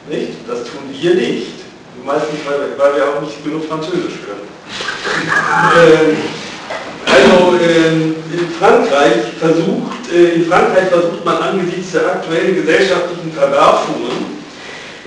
Nicht? 0.09 0.33
Das 0.47 0.63
tun 0.63 0.81
wir 0.91 1.15
nicht. 1.15 1.47
Meistens, 2.03 2.39
weil, 2.45 2.77
weil 2.77 2.95
wir 2.97 3.09
auch 3.09 3.21
nicht 3.21 3.43
genug 3.43 3.67
Französisch 3.67 4.19
können. 4.25 4.45
ähm, 5.79 6.17
also 7.05 7.55
ähm, 7.57 8.15
in 8.31 8.49
Frankreich 8.59 9.33
versucht, 9.39 10.11
äh, 10.13 10.35
in 10.35 10.45
Frankreich 10.45 10.89
versucht 10.89 11.25
man 11.25 11.37
angesichts 11.37 11.93
der 11.93 12.05
aktuellen 12.05 12.55
gesellschaftlichen 12.55 13.31
Verwerfungen 13.31 14.35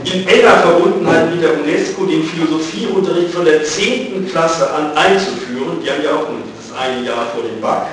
in 0.05 0.27
enger 0.27 0.59
Verbundenheit 0.59 1.31
mit 1.31 1.43
der 1.43 1.55
UNESCO 1.61 2.05
den 2.05 2.23
Philosophieunterricht 2.25 3.35
von 3.35 3.45
der 3.45 3.63
10. 3.63 4.29
Klasse 4.31 4.73
an 4.73 4.97
einzuführen. 4.97 5.79
Die 5.85 5.91
haben 5.91 6.03
ja 6.03 6.11
auch 6.11 6.29
nur 6.29 6.41
dieses 6.47 6.77
eine 6.77 7.05
Jahr 7.05 7.27
vor 7.35 7.43
dem 7.43 7.61
BAC. 7.61 7.87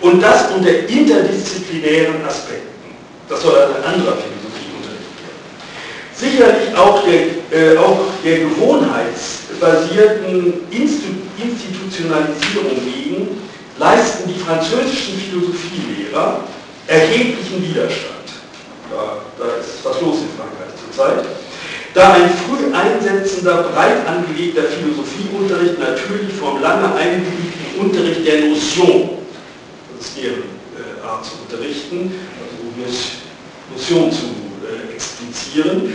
Und 0.00 0.22
das 0.22 0.50
unter 0.52 0.70
interdisziplinären 0.70 2.24
Aspekten. 2.26 2.66
Das 3.28 3.42
soll 3.42 3.56
ein 3.56 3.84
anderer 3.84 4.16
Philosophieunterricht 4.16 5.20
werden. 5.20 5.36
Sicherlich 6.14 6.74
auch 6.76 7.04
der, 7.04 7.20
äh, 7.50 7.76
auch 7.78 8.00
der 8.24 8.38
gewohnheitsbasierten 8.40 10.68
Institutionen 10.70 11.26
Institutionalisierung 11.38 12.72
wegen 12.84 13.38
leisten 13.78 14.28
die 14.28 14.38
französischen 14.40 15.18
Philosophielehrer 15.18 16.40
erheblichen 16.86 17.62
Widerstand. 17.62 18.16
Da, 18.90 19.18
da 19.38 19.44
ist 19.60 19.84
was 19.84 20.00
los 20.00 20.16
in 20.22 20.30
Frankreich 20.36 20.72
zurzeit. 20.80 21.24
da 21.92 22.12
ein 22.12 22.30
früh 22.30 22.72
einsetzender, 22.72 23.64
breit 23.74 24.06
angelegter 24.06 24.62
Philosophieunterricht 24.62 25.78
natürlich 25.78 26.32
vom 26.34 26.60
lange 26.60 26.94
eingeübten 26.94 27.80
Unterricht 27.80 28.26
der 28.26 28.46
Notion, 28.46 29.18
das 29.98 30.14
deren 30.14 30.42
äh, 30.74 31.22
zu 31.22 31.32
unterrichten, 31.42 32.12
also 32.40 32.66
Notion 33.74 34.12
zu 34.12 34.26
äh, 34.64 34.94
explizieren, 34.94 35.92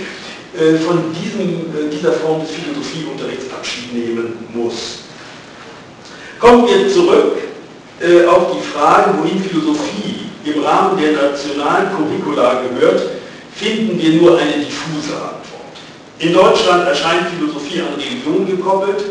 äh, 0.57 0.75
von 0.77 1.13
diesem, 1.13 1.65
dieser 1.89 2.13
Form 2.13 2.41
des 2.41 2.51
Philosophieunterrichts 2.51 3.53
Abschied 3.53 3.93
nehmen 3.93 4.45
muss. 4.53 4.99
Kommen 6.39 6.67
wir 6.67 6.91
zurück 6.91 7.37
auf 8.27 8.57
die 8.57 8.67
Frage, 8.73 9.13
wohin 9.19 9.43
Philosophie 9.43 10.25
im 10.43 10.63
Rahmen 10.63 10.99
der 10.99 11.11
nationalen 11.11 11.91
Curricula 11.95 12.63
gehört, 12.63 13.01
finden 13.53 14.01
wir 14.01 14.19
nur 14.19 14.39
eine 14.39 14.53
diffuse 14.53 15.13
Antwort. 15.13 15.77
In 16.17 16.33
Deutschland 16.33 16.87
erscheint 16.87 17.27
Philosophie 17.37 17.81
an 17.81 17.93
Religion 17.93 18.47
gekoppelt, 18.47 19.05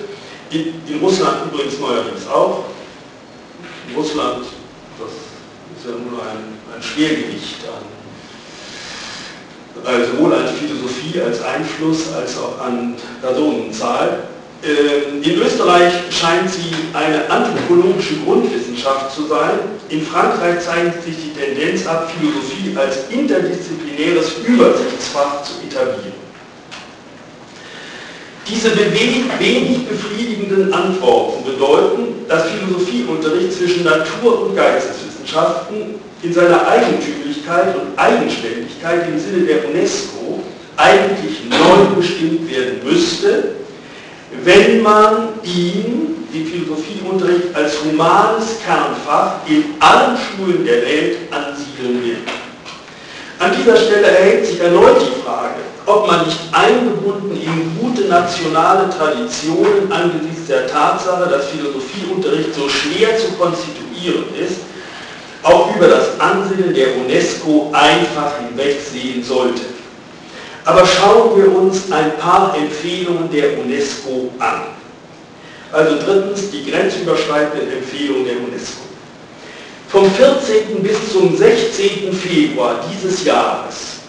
in 0.51 0.99
Russland 1.01 1.53
übrigens 1.53 1.79
neuerdings 1.79 2.27
auch. 2.27 2.65
In 3.89 3.95
Russland, 3.95 4.45
das 5.01 5.13
ist 5.77 5.85
ja 5.87 5.93
nur 5.93 6.21
ein, 6.23 6.59
ein 6.75 6.83
Schwergewicht 6.83 7.65
an, 7.67 7.85
also 9.85 10.13
sowohl 10.13 10.35
an 10.35 10.47
Philosophie 10.49 11.21
als 11.21 11.43
Einfluss 11.43 12.13
als 12.13 12.37
auch 12.39 12.61
an 12.61 12.95
Personenzahl. 13.23 14.25
Ähm, 14.63 15.23
in 15.23 15.41
Österreich 15.41 15.93
scheint 16.11 16.51
sie 16.51 16.71
eine 16.93 17.31
anthropologische 17.31 18.17
Grundwissenschaft 18.25 19.15
zu 19.15 19.27
sein. 19.27 19.59
In 19.89 20.03
Frankreich 20.03 20.61
zeigt 20.61 21.03
sich 21.03 21.17
die 21.17 21.33
Tendenz 21.33 21.87
ab, 21.87 22.13
Philosophie 22.19 22.77
als 22.77 23.09
interdisziplinäres 23.09 24.33
Übersichtsfach 24.47 25.43
zu 25.45 25.53
etablieren. 25.67 26.20
Diese 28.51 28.77
wenig 28.77 29.87
befriedigenden 29.87 30.73
Antworten 30.75 31.45
bedeuten, 31.45 32.27
dass 32.29 32.49
Philosophieunterricht 32.51 33.53
zwischen 33.53 33.85
Natur- 33.85 34.47
und 34.47 34.57
Geisteswissenschaften 34.57 35.95
in 36.23 36.33
seiner 36.33 36.67
Eigentümlichkeit 36.67 37.77
und 37.77 37.97
Eigenständigkeit 37.97 39.09
im 39.09 39.19
Sinne 39.21 39.47
der 39.47 39.69
UNESCO 39.69 40.43
eigentlich 40.77 41.45
neu 41.49 41.95
bestimmt 41.97 42.51
werden 42.51 42.81
müsste, 42.85 43.55
wenn 44.43 44.83
man 44.83 45.29
ihn, 45.45 46.27
den 46.35 46.47
Philosophieunterricht, 46.47 47.55
als 47.55 47.75
humanes 47.85 48.59
Kernfach 48.65 49.47
in 49.47 49.65
allen 49.81 50.17
Schulen 50.17 50.65
der 50.65 50.83
Welt 50.83 51.19
ansiedeln 51.31 52.05
will. 52.05 52.17
An 53.39 53.53
dieser 53.57 53.77
Stelle 53.77 54.07
erhält 54.07 54.47
sich 54.47 54.61
erneut 54.61 55.01
die 55.01 55.23
Frage, 55.23 55.70
ob 55.91 56.07
man 56.07 56.25
nicht 56.25 56.39
eingebunden 56.53 57.33
in 57.41 57.79
gute 57.81 58.03
nationale 58.03 58.89
Traditionen 58.91 59.91
angesichts 59.91 60.47
der 60.49 60.67
Tatsache, 60.67 61.29
dass 61.29 61.49
Philosophieunterricht 61.49 62.55
so 62.55 62.69
schwer 62.69 63.17
zu 63.19 63.33
konstituieren 63.33 64.27
ist, 64.39 64.61
auch 65.43 65.75
über 65.75 65.89
das 65.89 66.21
Ansinnen 66.21 66.75
der 66.75 66.97
UNESCO 66.97 67.71
einfach 67.73 68.33
hinwegsehen 68.39 69.25
sollte. 69.25 69.63
Aber 70.65 70.87
schauen 70.87 71.37
wir 71.37 71.57
uns 71.57 71.91
ein 71.91 72.17
paar 72.19 72.55
Empfehlungen 72.57 73.31
der 73.31 73.59
UNESCO 73.59 74.31
an. 74.39 74.63
Also 75.73 75.97
drittens 76.05 76.51
die 76.51 76.71
grenzüberschreitenden 76.71 77.73
Empfehlungen 77.79 78.25
der 78.25 78.37
UNESCO. 78.37 78.83
Vom 79.89 80.11
14. 80.11 80.83
bis 80.83 81.13
zum 81.13 81.37
16. 81.37 82.13
Februar 82.13 82.85
dieses 82.93 83.25
Jahres 83.25 84.00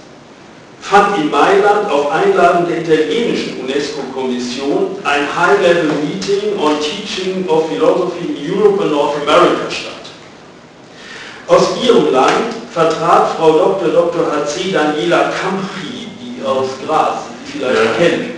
fand 0.82 1.18
in 1.18 1.30
Mailand 1.30 1.90
auf 1.90 2.12
Einladung 2.12 2.68
der 2.68 2.82
italienischen 2.82 3.62
UNESCO-Kommission 3.62 4.98
ein 5.04 5.28
High-Level-Meeting 5.36 6.60
on 6.60 6.80
Teaching 6.80 7.48
of 7.48 7.70
Philosophy 7.70 8.26
in 8.26 8.52
Europe 8.52 8.82
and 8.82 8.92
North 8.92 9.16
America 9.22 9.70
statt. 9.70 9.94
Aus 11.48 11.70
ihrem 11.84 12.12
Land 12.12 12.54
vertrat 12.74 13.36
Frau 13.38 13.52
Dr. 13.52 13.90
Dr. 13.90 14.32
H.C. 14.32 14.72
Daniela 14.72 15.32
Campri, 15.32 16.08
die 16.20 16.44
aus 16.46 16.70
Graz, 16.86 17.20
die 17.46 17.52
Sie 17.52 17.58
vielleicht 17.60 17.84
ja. 17.84 17.92
kennen. 17.98 18.32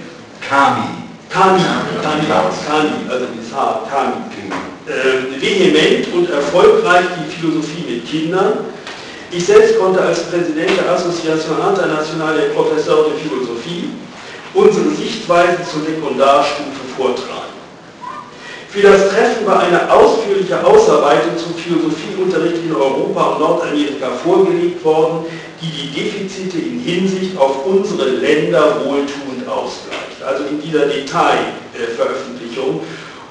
Kami. 0.48 0.88
Kami, 1.30 1.62
Kami, 2.04 2.26
Kami, 2.28 2.90
also 3.10 3.26
dieses 3.34 3.54
Haar, 3.54 3.88
Kami. 3.90 4.14
Äh, 4.86 5.42
vehement 5.42 6.14
und 6.14 6.30
erfolgreich 6.30 7.06
die 7.18 7.34
Philosophie 7.34 7.86
mit 7.90 8.06
Kindern 8.06 8.73
ich 9.36 9.46
selbst 9.46 9.80
konnte 9.80 10.02
als 10.02 10.24
Präsident 10.24 10.72
der 10.78 10.92
Association 10.92 11.58
Internationale 11.58 12.50
Professeur 12.56 13.06
de 13.10 13.18
Philosophie 13.18 13.90
unsere 14.54 14.90
Sichtweise 14.92 15.58
zur 15.72 15.82
Sekundarstufe 15.82 16.86
vortragen. 16.96 17.54
Für 18.70 18.82
das 18.82 19.10
Treffen 19.10 19.46
war 19.46 19.60
eine 19.62 19.92
ausführliche 19.92 20.64
Ausarbeitung 20.64 21.38
zum 21.38 21.56
Philosophieunterricht 21.56 22.64
in 22.66 22.76
Europa 22.76 23.24
und 23.24 23.40
Nordamerika 23.40 24.10
vorgelegt 24.24 24.84
worden, 24.84 25.26
die 25.62 25.68
die 25.68 25.90
Defizite 25.94 26.58
in 26.58 26.80
Hinsicht 26.80 27.38
auf 27.38 27.66
unsere 27.66 28.10
Länder 28.10 28.82
wohltuend 28.86 29.48
ausgleicht. 29.48 30.22
Also 30.26 30.46
in 30.46 30.62
dieser 30.62 30.88
Detailveröffentlichung. 30.88 32.82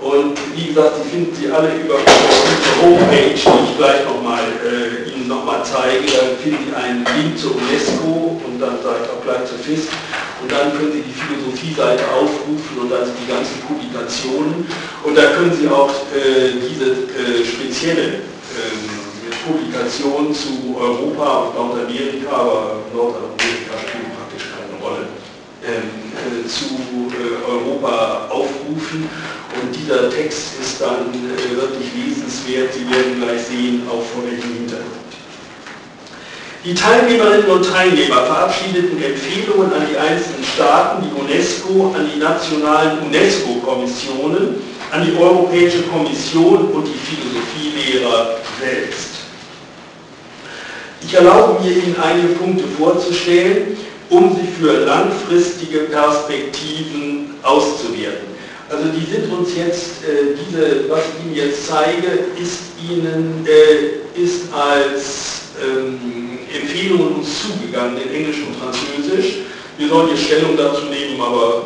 Und 0.01 0.39
wie 0.57 0.67
gesagt, 0.67 0.97
Sie 1.03 1.11
finden 1.11 1.35
sie 1.35 1.51
alle 1.51 1.69
über 1.75 1.95
unsere 1.95 2.83
Homepage, 2.83 3.35
die 3.35 3.37
ich 3.37 3.77
gleich 3.79 4.05
nochmal 4.05 4.43
äh, 4.65 5.12
nochmal 5.33 5.63
zeige. 5.65 6.05
Da 6.07 6.37
finden 6.43 6.65
Sie 6.69 6.75
einen 6.75 7.05
Link 7.17 7.39
zur 7.39 7.57
UNESCO 7.57 8.41
und 8.45 8.61
dann 8.61 8.77
sage 8.83 9.05
ich 9.05 9.11
auch 9.11 9.23
gleich 9.25 9.45
zur 9.49 9.59
FIS. 9.59 9.89
Und 10.43 10.51
dann 10.51 10.73
können 10.77 10.93
Sie 10.93 11.03
die 11.03 11.15
Philosophie-Seite 11.15 12.05
aufrufen 12.13 12.75
und 12.81 12.91
dann 12.91 13.05
sind 13.07 13.17
die 13.23 13.31
ganzen 13.31 13.57
Publikationen. 13.67 14.67
Und 15.05 15.17
da 15.17 15.23
können 15.35 15.55
Sie 15.55 15.69
auch 15.69 15.91
äh, 16.13 16.59
diese 16.61 17.09
äh, 17.15 17.45
spezielle 17.45 18.27
ähm, 18.59 19.03
Publikation 19.47 20.35
zu 20.35 20.77
Europa 20.79 21.51
und 21.51 21.55
Nordamerika, 21.57 22.31
aber 22.31 22.77
Nordamerika 22.95 23.75
spielt 23.89 24.15
praktisch 24.15 24.47
keine 24.55 24.79
Rolle, 24.83 25.07
ähm, 25.67 26.13
äh, 26.15 26.47
zu 26.47 27.11
äh, 27.11 27.51
Europa 27.51 28.29
aufrufen. 28.31 29.09
Und 29.61 29.75
dieser 29.75 30.11
Text 30.11 30.61
ist 30.61 30.81
dann 30.81 31.11
äh, 31.11 31.57
wirklich 31.57 31.91
lesenswert. 31.95 32.73
Sie 32.75 32.89
werden 32.89 33.21
gleich 33.21 33.43
sehen, 33.43 33.83
auch 33.89 34.03
vor 34.03 34.25
welchem 34.25 34.55
Hintergrund. 34.55 35.12
Die 36.65 36.75
Teilnehmerinnen 36.75 37.51
und 37.51 37.69
Teilnehmer 37.69 38.25
verabschiedeten 38.25 39.03
Empfehlungen 39.03 39.73
an 39.73 39.83
die 39.91 39.97
einzelnen 39.97 40.45
Staaten, 40.45 41.03
die 41.03 41.21
UNESCO, 41.21 41.93
an 41.93 42.09
die 42.15 42.21
nationalen 42.21 43.01
UNESCO-Kommissionen, 43.01 44.63
an 44.93 45.05
die 45.05 45.21
Europäische 45.21 45.83
Kommission 45.83 46.71
und 46.71 46.87
die 46.87 46.95
Philosophielehrer 46.95 48.37
selbst. 48.61 49.09
Ich 51.05 51.13
erlaube 51.13 51.65
mir, 51.65 51.73
Ihnen 51.73 51.97
einige 52.01 52.29
Punkte 52.35 52.65
vorzustellen, 52.79 53.77
um 54.09 54.37
sie 54.37 54.47
für 54.47 54.85
langfristige 54.85 55.81
Perspektiven 55.81 57.35
auszuwerten. 57.43 58.29
Also 58.71 58.85
die 58.89 59.13
sind 59.13 59.33
uns 59.33 59.49
jetzt, 59.57 60.05
äh, 60.05 60.37
diese, 60.39 60.89
was 60.89 61.01
ich 61.01 61.27
Ihnen 61.27 61.35
jetzt 61.35 61.67
zeige, 61.67 62.07
ist 62.41 62.61
Ihnen, 62.89 63.45
äh, 63.47 64.21
ist 64.23 64.43
als 64.55 65.43
ähm, 65.61 66.32
Empfehlungen 66.55 67.17
uns 67.17 67.43
zugegangen 67.43 67.97
in 68.01 68.15
Englisch 68.15 68.39
und 68.47 68.57
Französisch. 68.57 69.43
Wir 69.79 69.89
sollen 69.89 70.09
hier 70.09 70.17
Stellung 70.17 70.57
dazu 70.57 70.87
nehmen, 70.87 71.21
aber 71.21 71.65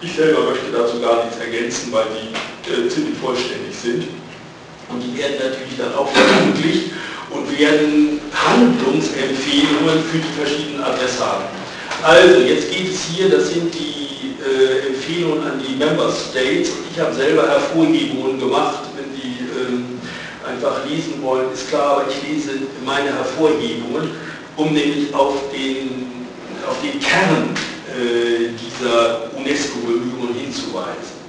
ich 0.00 0.12
selber 0.12 0.44
möchte 0.44 0.70
dazu 0.72 1.00
gar 1.00 1.24
nichts 1.24 1.38
ergänzen, 1.38 1.92
weil 1.92 2.06
die 2.14 2.32
äh, 2.70 2.88
ziemlich 2.88 3.18
vollständig 3.18 3.74
sind. 3.74 4.04
Und 4.88 5.00
die 5.02 5.18
werden 5.18 5.36
natürlich 5.38 5.76
dann 5.78 5.94
auch 5.94 6.10
veröffentlicht 6.10 6.90
und 7.30 7.58
werden 7.58 8.20
Handlungsempfehlungen 8.32 10.02
für 10.10 10.18
die 10.18 10.34
verschiedenen 10.38 10.82
Adressaten. 10.82 11.46
Also, 12.02 12.40
jetzt 12.40 12.70
geht 12.70 12.90
es 12.90 13.04
hier, 13.12 13.28
das 13.28 13.50
sind 13.50 13.74
die 13.74 14.34
äh, 14.40 14.88
Empfehlungen 14.88 15.44
an 15.44 15.60
die 15.60 15.76
Member 15.76 16.10
States. 16.10 16.70
Ich 16.92 17.00
habe 17.00 17.14
selber 17.14 17.46
Hervorhebungen 17.46 18.40
gemacht, 18.40 18.89
einfach 20.60 20.84
lesen 20.86 21.22
wollen, 21.22 21.52
ist 21.52 21.68
klar, 21.68 21.92
aber 21.92 22.04
ich 22.08 22.28
lese 22.28 22.50
meine 22.84 23.14
Hervorhebungen, 23.14 24.10
um 24.56 24.72
nämlich 24.72 25.12
auf 25.14 25.34
den, 25.52 26.26
auf 26.68 26.76
den 26.82 27.00
Kern 27.00 27.54
äh, 27.88 28.50
dieser 28.50 29.34
UNESCO-Bemühungen 29.36 30.34
hinzuweisen. 30.34 31.20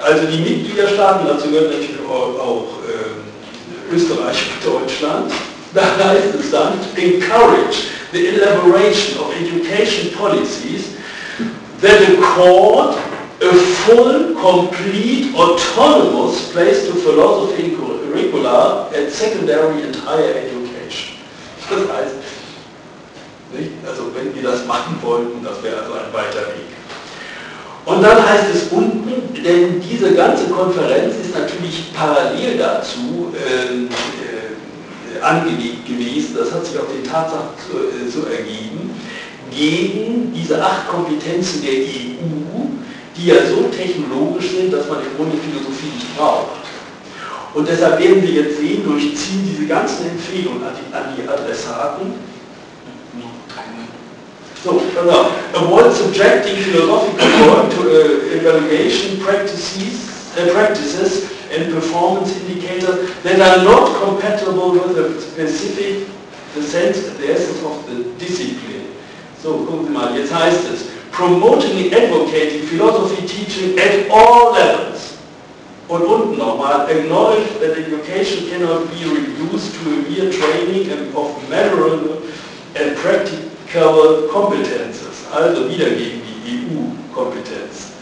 Also 0.00 0.26
die 0.26 0.38
Mitgliederstaaten, 0.38 1.26
dazu 1.26 1.48
gehört 1.48 1.72
natürlich 1.72 2.00
auch, 2.08 2.38
auch 2.38 2.68
äh, 2.88 3.94
Österreich 3.94 4.36
und 4.36 4.72
Deutschland, 4.72 5.32
da 5.74 6.08
heißt 6.08 6.34
es 6.38 6.50
dann, 6.50 6.74
encourage 6.96 7.88
the 8.12 8.28
elaboration 8.28 9.18
of 9.18 9.34
education 9.34 10.10
policies 10.16 10.94
that 11.80 12.00
accord 12.02 12.96
a 13.44 13.52
full, 13.84 14.34
complete, 14.34 15.34
autonomous 15.34 16.52
place 16.52 16.86
to 16.86 16.94
philosophy 16.94 17.64
and 17.64 17.76
curricula 17.76 18.90
at 18.94 19.10
secondary 19.10 19.82
and 19.82 19.96
higher 19.96 20.34
education. 20.34 21.18
Das 21.70 21.80
heißt, 21.88 22.14
nicht? 23.58 23.70
also 23.86 24.10
wenn 24.14 24.34
wir 24.34 24.42
das 24.42 24.66
machen 24.66 24.98
wollten, 25.02 25.42
das 25.42 25.62
wäre 25.62 25.80
also 25.80 25.94
ein 25.94 26.12
weiter 26.12 26.46
Weg. 26.48 26.74
Und 27.86 28.02
dann 28.02 28.26
heißt 28.26 28.54
es 28.54 28.68
unten, 28.70 29.42
denn 29.42 29.80
diese 29.80 30.14
ganze 30.14 30.44
Konferenz 30.48 31.14
ist 31.16 31.34
natürlich 31.34 31.92
parallel 31.94 32.58
dazu 32.58 33.32
ähm, 33.34 33.88
äh, 33.88 35.20
angelegt 35.22 35.86
gewesen, 35.86 36.36
das 36.38 36.52
hat 36.52 36.66
sich 36.66 36.78
auf 36.78 36.86
den 36.92 37.04
Tatsachen 37.10 37.48
so, 37.70 37.78
äh, 37.78 38.10
so 38.10 38.26
ergeben, 38.26 38.90
gegen 39.50 40.32
diese 40.34 40.62
acht 40.62 40.88
Kompetenzen 40.88 41.62
der 41.62 41.74
EU, 41.74 42.83
die 43.16 43.26
ja 43.26 43.36
so 43.46 43.68
technologisch 43.68 44.50
sind, 44.50 44.72
dass 44.72 44.88
man 44.88 44.98
im 45.00 45.16
Grunde 45.16 45.36
Philosophie 45.38 45.94
nicht 45.94 46.16
braucht. 46.16 46.64
Und 47.54 47.68
deshalb 47.68 48.00
werden 48.00 48.22
wir 48.22 48.42
jetzt 48.42 48.58
sehen, 48.58 48.82
durchziehen 48.84 49.48
diese 49.48 49.66
ganzen 49.66 50.10
Empfehlungen 50.10 50.64
an 50.64 50.72
die, 50.74 50.94
an 50.94 51.14
die 51.16 51.28
Adressaten. 51.28 52.34
So, 54.64 54.80
genau. 54.94 55.30
Avoid 55.52 55.92
subjecting 55.92 56.56
philosophical 56.56 57.28
work 57.46 57.70
to 57.70 57.82
uh, 57.82 58.34
evaluation 58.34 59.20
practices, 59.20 60.08
uh, 60.38 60.50
practices 60.54 61.30
and 61.52 61.70
performance 61.70 62.34
indicators 62.40 63.12
that 63.22 63.40
are 63.40 63.62
not 63.62 63.94
compatible 64.00 64.72
with 64.72 64.96
the 64.96 65.20
specific, 65.20 66.08
the 66.54 66.62
sense, 66.62 67.06
of 67.06 67.86
the 67.86 68.04
discipline. 68.18 68.86
So, 69.42 69.66
gucken 69.66 69.86
Sie 69.88 69.92
mal, 69.92 70.16
jetzt 70.16 70.34
heißt 70.34 70.60
es, 70.72 70.93
promoting 71.14 71.78
and 71.78 71.94
advocating 71.94 72.66
philosophy 72.66 73.26
teaching 73.26 73.78
at 73.78 74.10
all 74.10 74.52
levels. 74.52 75.16
Und 75.88 76.02
unten 76.02 76.38
nochmal, 76.38 76.88
acknowledge 76.88 77.46
that 77.60 77.78
education 77.78 78.48
cannot 78.48 78.90
be 78.90 79.04
reduced 79.04 79.74
to 79.74 79.90
a 79.90 79.96
mere 80.10 80.32
training 80.32 80.90
of 81.14 81.48
measurable 81.48 82.22
and 82.74 82.96
practical 82.96 84.28
competences. 84.28 85.22
Also 85.32 85.68
wieder 85.68 85.90
gegen 85.90 86.22
die 86.24 86.66
EU-Kompetenz. 86.66 87.92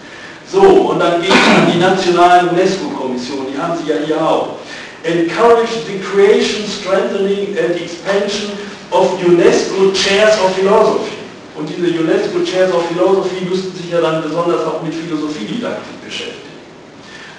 So, 0.51 0.61
und 0.61 1.01
dann 1.01 1.21
geht 1.21 1.31
es 1.31 1.37
an 1.37 1.73
die 1.73 1.79
nationalen 1.79 2.51
UNESCO-Kommission, 2.51 3.47
die 3.53 3.61
haben 3.61 3.77
sie 3.79 3.91
ja 3.91 3.97
hier 4.07 4.21
auch. 4.23 4.59
Encourage 5.03 5.85
the 5.87 5.99
creation, 5.99 6.65
strengthening 6.67 7.59
and 7.59 7.75
expansion 7.77 8.53
of 8.91 9.19
UNESCO 9.21 9.93
Chairs 9.93 10.39
of 10.41 10.55
Philosophy. 10.55 11.12
Und 11.57 11.69
diese 11.69 12.01
UNESCO 12.01 12.45
Chairs 12.45 12.73
of 12.73 12.87
Philosophy 12.87 13.45
müssten 13.45 13.77
sich 13.77 13.91
ja 13.91 14.01
dann 14.01 14.23
besonders 14.23 14.65
auch 14.67 14.83
mit 14.83 14.95
Philosophiedidaktik 14.95 16.05
beschäftigen. 16.05 16.43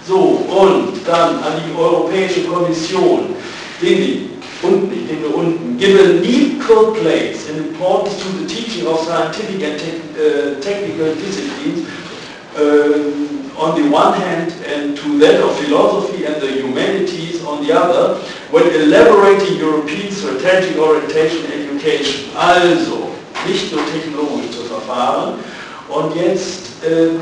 So, 0.08 0.16
und 0.16 1.00
dann 1.08 1.38
an 1.38 1.54
die 1.66 1.80
Europäische 1.80 2.44
Kommission, 2.44 3.36
den 3.82 3.98
die 3.98 4.30
unten, 4.62 4.92
ich 4.94 5.08
denke 5.08 5.28
unten, 5.28 5.78
give 5.78 6.00
an 6.00 6.24
equal 6.24 6.94
place 6.94 7.50
and 7.50 7.58
importance 7.68 8.18
to 8.18 8.30
the 8.40 8.46
teaching 8.46 8.86
of 8.88 9.00
scientific 9.06 9.64
and 9.64 9.80
te 9.80 9.92
uh, 10.16 10.62
technical 10.62 11.16
disciplines 11.16 11.88
uh, 12.56 13.34
on 13.58 13.76
the 13.76 13.90
one 13.90 14.14
hand 14.14 14.54
and 14.74 14.98
to 14.98 15.20
that 15.20 15.42
of 15.42 15.58
philosophy 15.60 16.26
and 16.26 16.42
the 16.42 16.48
humanities 16.48 17.44
on 17.46 17.66
the 17.66 17.72
other 17.72 18.16
when 18.52 18.64
elaborating 18.76 19.58
European 19.58 20.12
strategic 20.12 20.78
orientation 20.78 21.46
education. 21.52 22.30
Also, 22.36 23.03
nicht 23.48 23.72
nur 23.72 23.82
technologisch 23.86 24.52
zu 24.52 24.64
verfahren. 24.64 25.40
Und 25.90 26.16
jetzt 26.16 26.84
äh, 26.84 27.14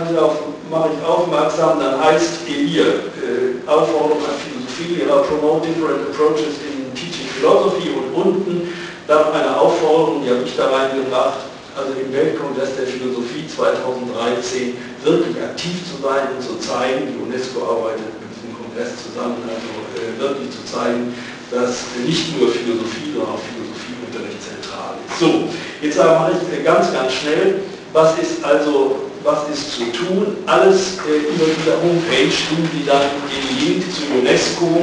mache 0.69 0.89
ich 0.95 1.05
aufmerksam, 1.05 1.79
dann 1.79 2.01
heißt 2.03 2.45
hier 2.45 2.85
äh, 2.85 3.67
Aufforderung 3.67 4.23
an 4.23 4.37
Philosophie, 4.39 5.03
you 5.03 5.07
promote 5.23 5.67
different 5.67 6.07
approaches 6.09 6.61
in 6.65 6.93
teaching 6.93 7.27
philosophy 7.27 7.89
und 7.89 8.13
unten 8.15 8.73
dann 9.07 9.33
eine 9.33 9.59
Aufforderung, 9.59 10.23
die 10.23 10.29
habe 10.29 10.43
ich 10.45 10.55
da 10.55 10.69
reingebracht, 10.69 11.51
also 11.75 11.93
im 11.99 12.13
Weltkongress 12.13 12.75
der 12.77 12.87
Philosophie 12.87 13.47
2013 13.47 14.77
wirklich 15.03 15.35
aktiv 15.41 15.83
zu 15.83 16.01
sein 16.01 16.35
und 16.35 16.41
zu 16.41 16.55
zeigen, 16.59 17.11
die 17.11 17.19
UNESCO 17.19 17.63
arbeitet 17.63 18.07
mit 18.21 18.29
diesem 18.31 18.55
Kongress 18.55 18.91
zusammen, 19.03 19.41
also 19.43 19.69
äh, 19.99 20.15
wirklich 20.19 20.51
zu 20.51 20.63
zeigen, 20.63 21.13
dass 21.51 21.83
nicht 22.05 22.39
nur 22.39 22.47
Philosophie, 22.49 23.11
sondern 23.11 23.35
auch 23.35 23.43
Philosophieunterricht 23.43 24.39
zentral 24.39 24.95
ist. 25.03 25.19
So, 25.19 25.51
jetzt 25.81 25.97
mache 25.97 26.31
ich 26.33 26.63
ganz, 26.63 26.93
ganz 26.93 27.13
schnell, 27.13 27.61
was 27.93 28.17
ist 28.19 28.43
also, 28.43 28.99
was 29.23 29.49
ist 29.53 29.71
zu 29.71 29.83
tun? 29.91 30.37
Alles 30.45 30.97
äh, 31.07 31.33
über 31.33 31.45
dieser 31.45 31.81
Homepage 31.81 32.31
finden 32.31 32.69
Sie 32.73 32.85
dann 32.85 33.01
den 33.29 33.67
Link 33.67 33.83
zu 33.93 34.01
UNESCO 34.19 34.81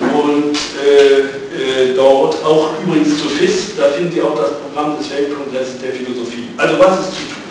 und 0.00 0.56
äh, 0.84 1.90
äh, 1.90 1.94
dort 1.94 2.42
auch 2.44 2.70
übrigens 2.84 3.18
zu 3.20 3.28
FIS, 3.28 3.76
da 3.76 3.84
finden 3.84 4.12
Sie 4.12 4.22
auch 4.22 4.36
das 4.36 4.50
Programm 4.60 4.98
des 4.98 5.10
Weltkongresses 5.10 5.80
der 5.82 5.92
Philosophie. 5.92 6.48
Also 6.56 6.78
was 6.78 7.00
ist 7.00 7.10
zu 7.10 7.22
tun? 7.22 7.42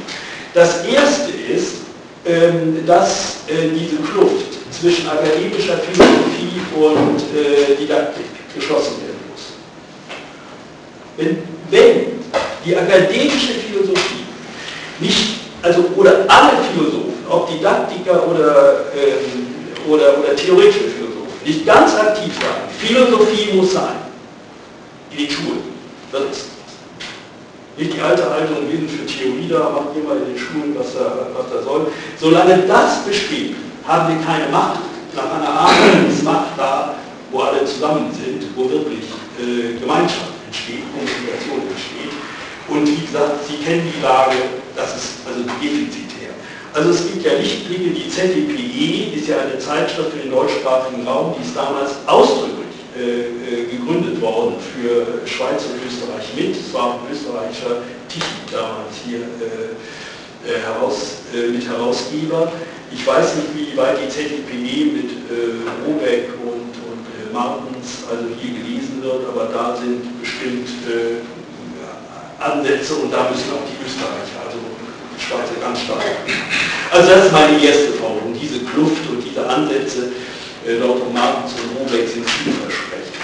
Das 0.53 0.85
erste 0.85 1.31
ist, 1.31 1.75
ähm, 2.25 2.85
dass 2.85 3.37
äh, 3.47 3.69
diese 3.69 3.97
Kluft 3.97 4.45
zwischen 4.71 5.07
akademischer 5.07 5.77
Philosophie 5.77 6.61
und 6.75 7.19
äh, 7.35 7.75
Didaktik 7.79 8.25
geschlossen 8.55 8.95
werden 9.01 9.19
muss. 9.31 9.53
Wenn, 11.17 11.37
wenn 11.69 12.04
die 12.65 12.75
akademische 12.75 13.53
Philosophie 13.67 14.25
nicht, 14.99 15.39
also 15.61 15.85
oder 15.95 16.25
alle 16.27 16.57
Philosophen, 16.71 17.13
ob 17.29 17.49
Didaktiker 17.49 18.27
oder, 18.27 18.85
ähm, 18.95 19.47
oder, 19.87 20.17
oder 20.19 20.35
theoretische 20.35 20.89
Philosophen, 20.89 21.33
nicht 21.45 21.65
ganz 21.65 21.95
aktiv 21.95 22.33
sein, 22.33 22.69
Philosophie 22.79 23.53
muss 23.53 23.73
sein, 23.73 23.95
in 25.11 25.17
den 25.17 25.29
Schulen. 25.29 25.75
Das 26.11 26.21
ist 26.21 26.45
nicht 27.77 27.93
die 27.93 28.01
alte 28.01 28.29
Haltung, 28.29 28.69
wir 28.69 28.77
sind 28.77 28.89
für 28.89 29.05
Theorie 29.05 29.47
da, 29.49 29.69
macht 29.69 29.95
jemand 29.95 30.21
in 30.25 30.33
den 30.33 30.39
Schulen, 30.39 30.75
was 30.77 30.95
er, 30.95 31.27
was 31.35 31.51
er 31.51 31.63
soll. 31.63 31.87
Solange 32.19 32.63
das 32.67 33.03
besteht, 33.03 33.55
haben 33.85 34.15
wir 34.15 34.25
keine 34.25 34.49
Macht. 34.49 34.79
Nach 35.15 35.33
einer 35.35 35.49
Art 35.49 35.73
ist 36.09 36.23
Macht 36.23 36.57
da, 36.57 36.95
wo 37.31 37.39
alle 37.41 37.65
zusammen 37.65 38.11
sind, 38.13 38.45
wo 38.55 38.69
wirklich 38.69 39.03
äh, 39.39 39.77
Gemeinschaft 39.79 40.35
entsteht, 40.47 40.83
Kommunikation 40.93 41.67
entsteht. 41.69 42.14
Und 42.67 42.85
gesagt, 43.15 43.47
Sie 43.47 43.63
kennen 43.63 43.91
die 43.95 44.01
Lage, 44.01 44.35
das 44.75 44.95
ist 44.95 45.09
also 45.25 45.41
defizitär. 45.61 46.33
Also 46.73 46.89
es 46.89 47.07
gibt 47.07 47.23
ja 47.23 47.33
Lichtblicke, 47.33 47.91
die 47.91 48.09
ZDPE 48.09 49.15
ist 49.15 49.27
ja 49.29 49.37
eine 49.39 49.57
Zeitschrift 49.59 50.11
für 50.11 50.17
den 50.17 50.31
deutschsprachigen 50.31 51.07
Raum, 51.07 51.35
die 51.37 51.47
ist 51.47 51.55
damals 51.55 51.91
ausdrücklich 52.05 52.75
äh, 52.97 53.31
äh, 53.31 53.65
gegründet 53.71 54.19
worden 54.19 54.55
für 54.59 55.25
Schweiz 55.25 55.63
und 55.63 55.79
Österreich 55.87 56.25
mit. 56.35 56.55
Es 56.59 56.73
war 56.73 56.95
ein 56.95 57.11
österreichischer 57.11 57.83
Tichy 58.09 58.51
damals 58.51 58.95
hier 59.05 59.19
äh, 59.19 60.51
äh 60.51 60.59
heraus, 60.59 61.23
äh, 61.33 61.47
mit 61.51 61.67
Herausgeber. 61.67 62.51
Ich 62.91 63.05
weiß 63.05 63.35
nicht, 63.35 63.47
wie 63.55 63.77
weit 63.77 63.97
die 64.03 64.09
ZDPE 64.09 64.85
mit 64.91 65.11
äh, 65.31 65.63
Robeck 65.87 66.29
und, 66.43 66.75
und 66.87 67.33
Martens 67.33 68.03
also 68.09 68.25
hier 68.39 68.59
gelesen 68.59 69.01
wird, 69.01 69.27
aber 69.27 69.45
da 69.53 69.75
sind 69.75 70.21
bestimmt 70.21 70.67
Ansätze 72.39 72.95
und 72.95 73.11
da 73.11 73.29
müssen 73.29 73.51
auch 73.55 73.65
die 73.67 73.79
Österreicher, 73.79 74.43
also 74.43 74.59
die 74.59 75.21
Schweizer 75.21 75.59
ganz 75.61 75.81
stark. 75.81 76.03
Also 76.91 77.09
das 77.09 77.25
ist 77.25 77.31
meine 77.31 77.57
erste 77.63 77.93
Forderung, 77.93 78.35
diese 78.39 78.59
Kluft 78.65 79.07
und 79.09 79.23
diese 79.23 79.47
Ansätze 79.47 80.11
äh, 80.67 80.79
dort 80.79 81.01
um 81.01 81.13
Martens 81.13 81.53
und 81.53 81.89
sind 81.89 82.27
vielversprechend. 82.29 83.15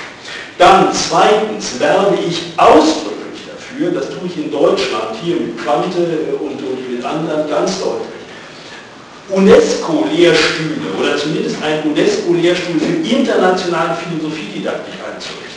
Dann 0.57 0.89
zweitens 0.93 1.79
werbe 1.79 2.17
ich 2.27 2.53
ausdrücklich 2.57 3.41
dafür, 3.49 3.91
das 3.91 4.09
tue 4.09 4.27
ich 4.27 4.37
in 4.37 4.51
Deutschland, 4.51 5.17
hier 5.23 5.37
mit 5.37 5.57
Quante 5.57 6.37
und, 6.39 6.61
und 6.61 6.91
mit 6.91 7.03
anderen 7.03 7.49
ganz 7.49 7.79
deutlich, 7.79 8.07
UNESCO-Lehrstühle 9.29 10.91
oder 10.99 11.17
zumindest 11.17 11.55
ein 11.63 11.83
UNESCO-Lehrstuhl 11.89 12.79
für 12.79 13.09
internationale 13.09 13.95
Philosophiedidaktik 13.95 14.93
einzurichten. 15.01 15.50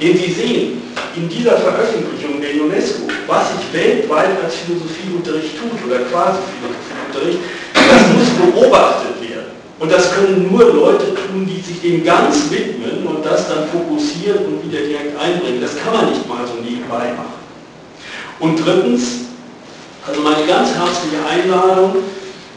Denn 0.00 0.16
Sie 0.16 0.32
sehen 0.32 0.82
in 1.14 1.28
dieser 1.28 1.58
Veröffentlichung 1.58 2.40
der 2.40 2.62
UNESCO, 2.62 3.02
was 3.26 3.48
sich 3.52 3.72
weltweit 3.72 4.30
als 4.42 4.54
Philosophieunterricht 4.64 5.58
tut 5.58 5.76
oder 5.86 6.00
quasi 6.08 6.38
Philosophieunterricht, 6.56 7.38
das 7.74 8.02
muss 8.14 8.52
beobachtet 8.52 9.20
werden. 9.20 9.50
Und 9.78 9.92
das 9.92 10.14
können 10.14 10.48
nur 10.50 10.72
Leute 10.72 11.14
tun, 11.14 11.46
die 11.46 11.60
sich 11.60 11.80
dem 11.82 12.04
ganz 12.04 12.50
widmen 12.50 13.06
und 13.06 13.24
das 13.24 13.48
dann 13.48 13.68
fokussieren 13.68 14.46
und 14.46 14.64
wieder 14.64 14.84
direkt 14.86 15.18
einbringen. 15.18 15.60
Das 15.60 15.76
kann 15.76 15.92
man 15.92 16.10
nicht 16.10 16.26
mal 16.28 16.46
so 16.46 16.62
nebenbei 16.62 17.12
machen. 17.12 17.40
Und 18.40 18.56
drittens, 18.64 19.28
also 20.06 20.20
meine 20.22 20.46
ganz 20.46 20.70
herzliche 20.70 21.20
Einladung, 21.28 21.96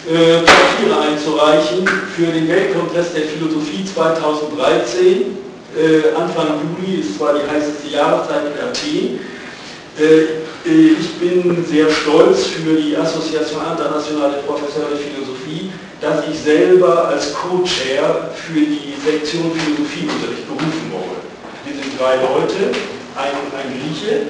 äh, 0.07 0.43
Papiere 0.43 0.99
einzureichen 0.99 1.87
für 2.15 2.25
den 2.27 2.47
Weltkongress 2.47 3.13
der 3.13 3.23
Philosophie 3.23 3.85
2013 3.85 5.37
äh, 5.77 6.15
Anfang 6.15 6.59
Juli 6.61 7.01
ist 7.01 7.17
zwar 7.17 7.33
die 7.33 7.49
heißeste 7.49 7.87
Jahreszeit 7.89 8.43
in 8.45 8.63
Athen. 8.63 9.19
Äh, 9.97 10.43
äh, 10.69 10.95
ich 10.99 11.19
bin 11.19 11.65
sehr 11.65 11.89
stolz 11.89 12.45
für 12.47 12.75
die 12.75 12.95
Association 12.95 13.61
Internationale 13.71 14.43
Professoren 14.45 14.89
de 14.91 14.97
Philosophie, 14.97 15.71
dass 16.01 16.27
ich 16.27 16.39
selber 16.39 17.07
als 17.07 17.33
Co-Chair 17.33 18.31
für 18.33 18.59
die 18.59 18.93
Sektion 19.03 19.51
Philosophieunterricht 19.51 20.47
berufen 20.47 20.91
wurde. 20.91 21.21
Wir 21.65 21.73
sind 21.81 21.99
drei 21.99 22.15
Leute, 22.15 22.75
ein, 23.15 23.35
ein 23.53 23.69
Grieche, 23.79 24.27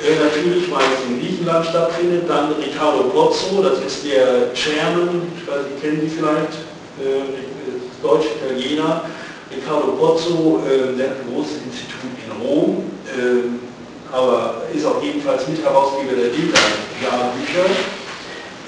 äh, 0.00 0.16
natürlich, 0.18 0.70
weil 0.70 0.84
es 0.96 1.08
in 1.08 1.20
Griechenland 1.20 1.66
stattfindet. 1.66 2.24
Dann 2.28 2.54
Riccardo 2.54 3.04
Pozzo, 3.10 3.62
das 3.62 3.78
ist 3.84 4.04
der 4.04 4.54
Chairman, 4.54 5.22
ich 5.36 5.46
weiß 5.46 5.64
nicht, 5.70 5.82
kennen 5.82 6.00
Sie 6.00 6.16
vielleicht, 6.16 6.54
äh, 7.00 7.50
Deutsch-Italiener. 8.02 9.04
Riccardo 9.50 9.92
Pozzo, 9.98 10.62
äh, 10.62 10.96
der 10.96 11.10
hat 11.10 11.16
ein 11.26 11.34
großes 11.34 11.66
Institut 11.66 12.14
in 12.22 12.46
Rom, 12.46 12.84
äh, 13.10 14.14
aber 14.14 14.62
ist 14.72 14.86
auch 14.86 15.02
ebenfalls 15.02 15.46
Mitherausgeber 15.48 16.14
der 16.14 16.30
Bilder-Jahrbücher. 16.30 17.66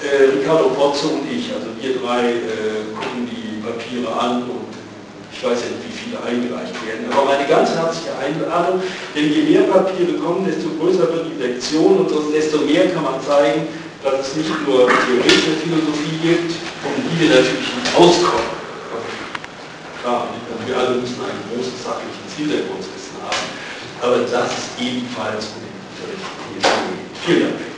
Äh, 0.03 0.35
Riccardo 0.35 0.69
Pozzo 0.75 1.07
und 1.07 1.31
ich, 1.31 1.47
also 1.55 1.71
wir 1.79 1.95
drei 2.03 2.35
äh, 2.35 2.91
gucken 2.91 3.23
die 3.31 3.63
Papiere 3.63 4.11
an 4.11 4.43
und 4.43 4.75
ich 5.31 5.39
weiß 5.39 5.59
ja 5.63 5.71
nicht, 5.71 5.87
wie 5.87 5.95
viele 5.95 6.19
eingereicht 6.19 6.75
werden, 6.83 7.07
aber 7.11 7.31
meine 7.31 7.47
ganz 7.47 7.71
herzliche 7.71 8.11
Einladung, 8.19 8.83
denn 9.15 9.31
je 9.31 9.43
mehr 9.43 9.63
Papiere 9.63 10.13
kommen, 10.19 10.45
desto 10.45 10.67
größer 10.79 11.07
wird 11.11 11.31
die 11.31 11.41
Lektion 11.41 12.03
und 12.03 12.11
desto 12.35 12.59
mehr 12.59 12.91
kann 12.91 13.03
man 13.03 13.23
zeigen, 13.23 13.67
dass 14.03 14.27
es 14.27 14.35
nicht 14.35 14.51
nur 14.67 14.87
theoretische 14.87 15.55
Philosophie 15.63 16.19
gibt, 16.21 16.51
um 16.83 16.91
die 17.07 17.23
wir 17.23 17.29
natürlich 17.29 17.71
nicht 17.71 17.95
auskommen. 17.95 18.51
Klar, 20.03 20.27
wir 20.67 20.77
alle 20.77 20.95
müssen 20.95 21.19
ein 21.21 21.39
großes 21.51 21.83
sachliches 21.83 22.33
Hintergrundwissen 22.37 23.19
haben, 23.21 23.45
aber 24.01 24.17
das 24.23 24.47
ist 24.51 24.69
ebenfalls 24.79 25.45
um 25.55 25.61
den 25.61 25.75
Unterricht. 25.75 26.23
Vielen 27.25 27.41
Dank. 27.41 27.72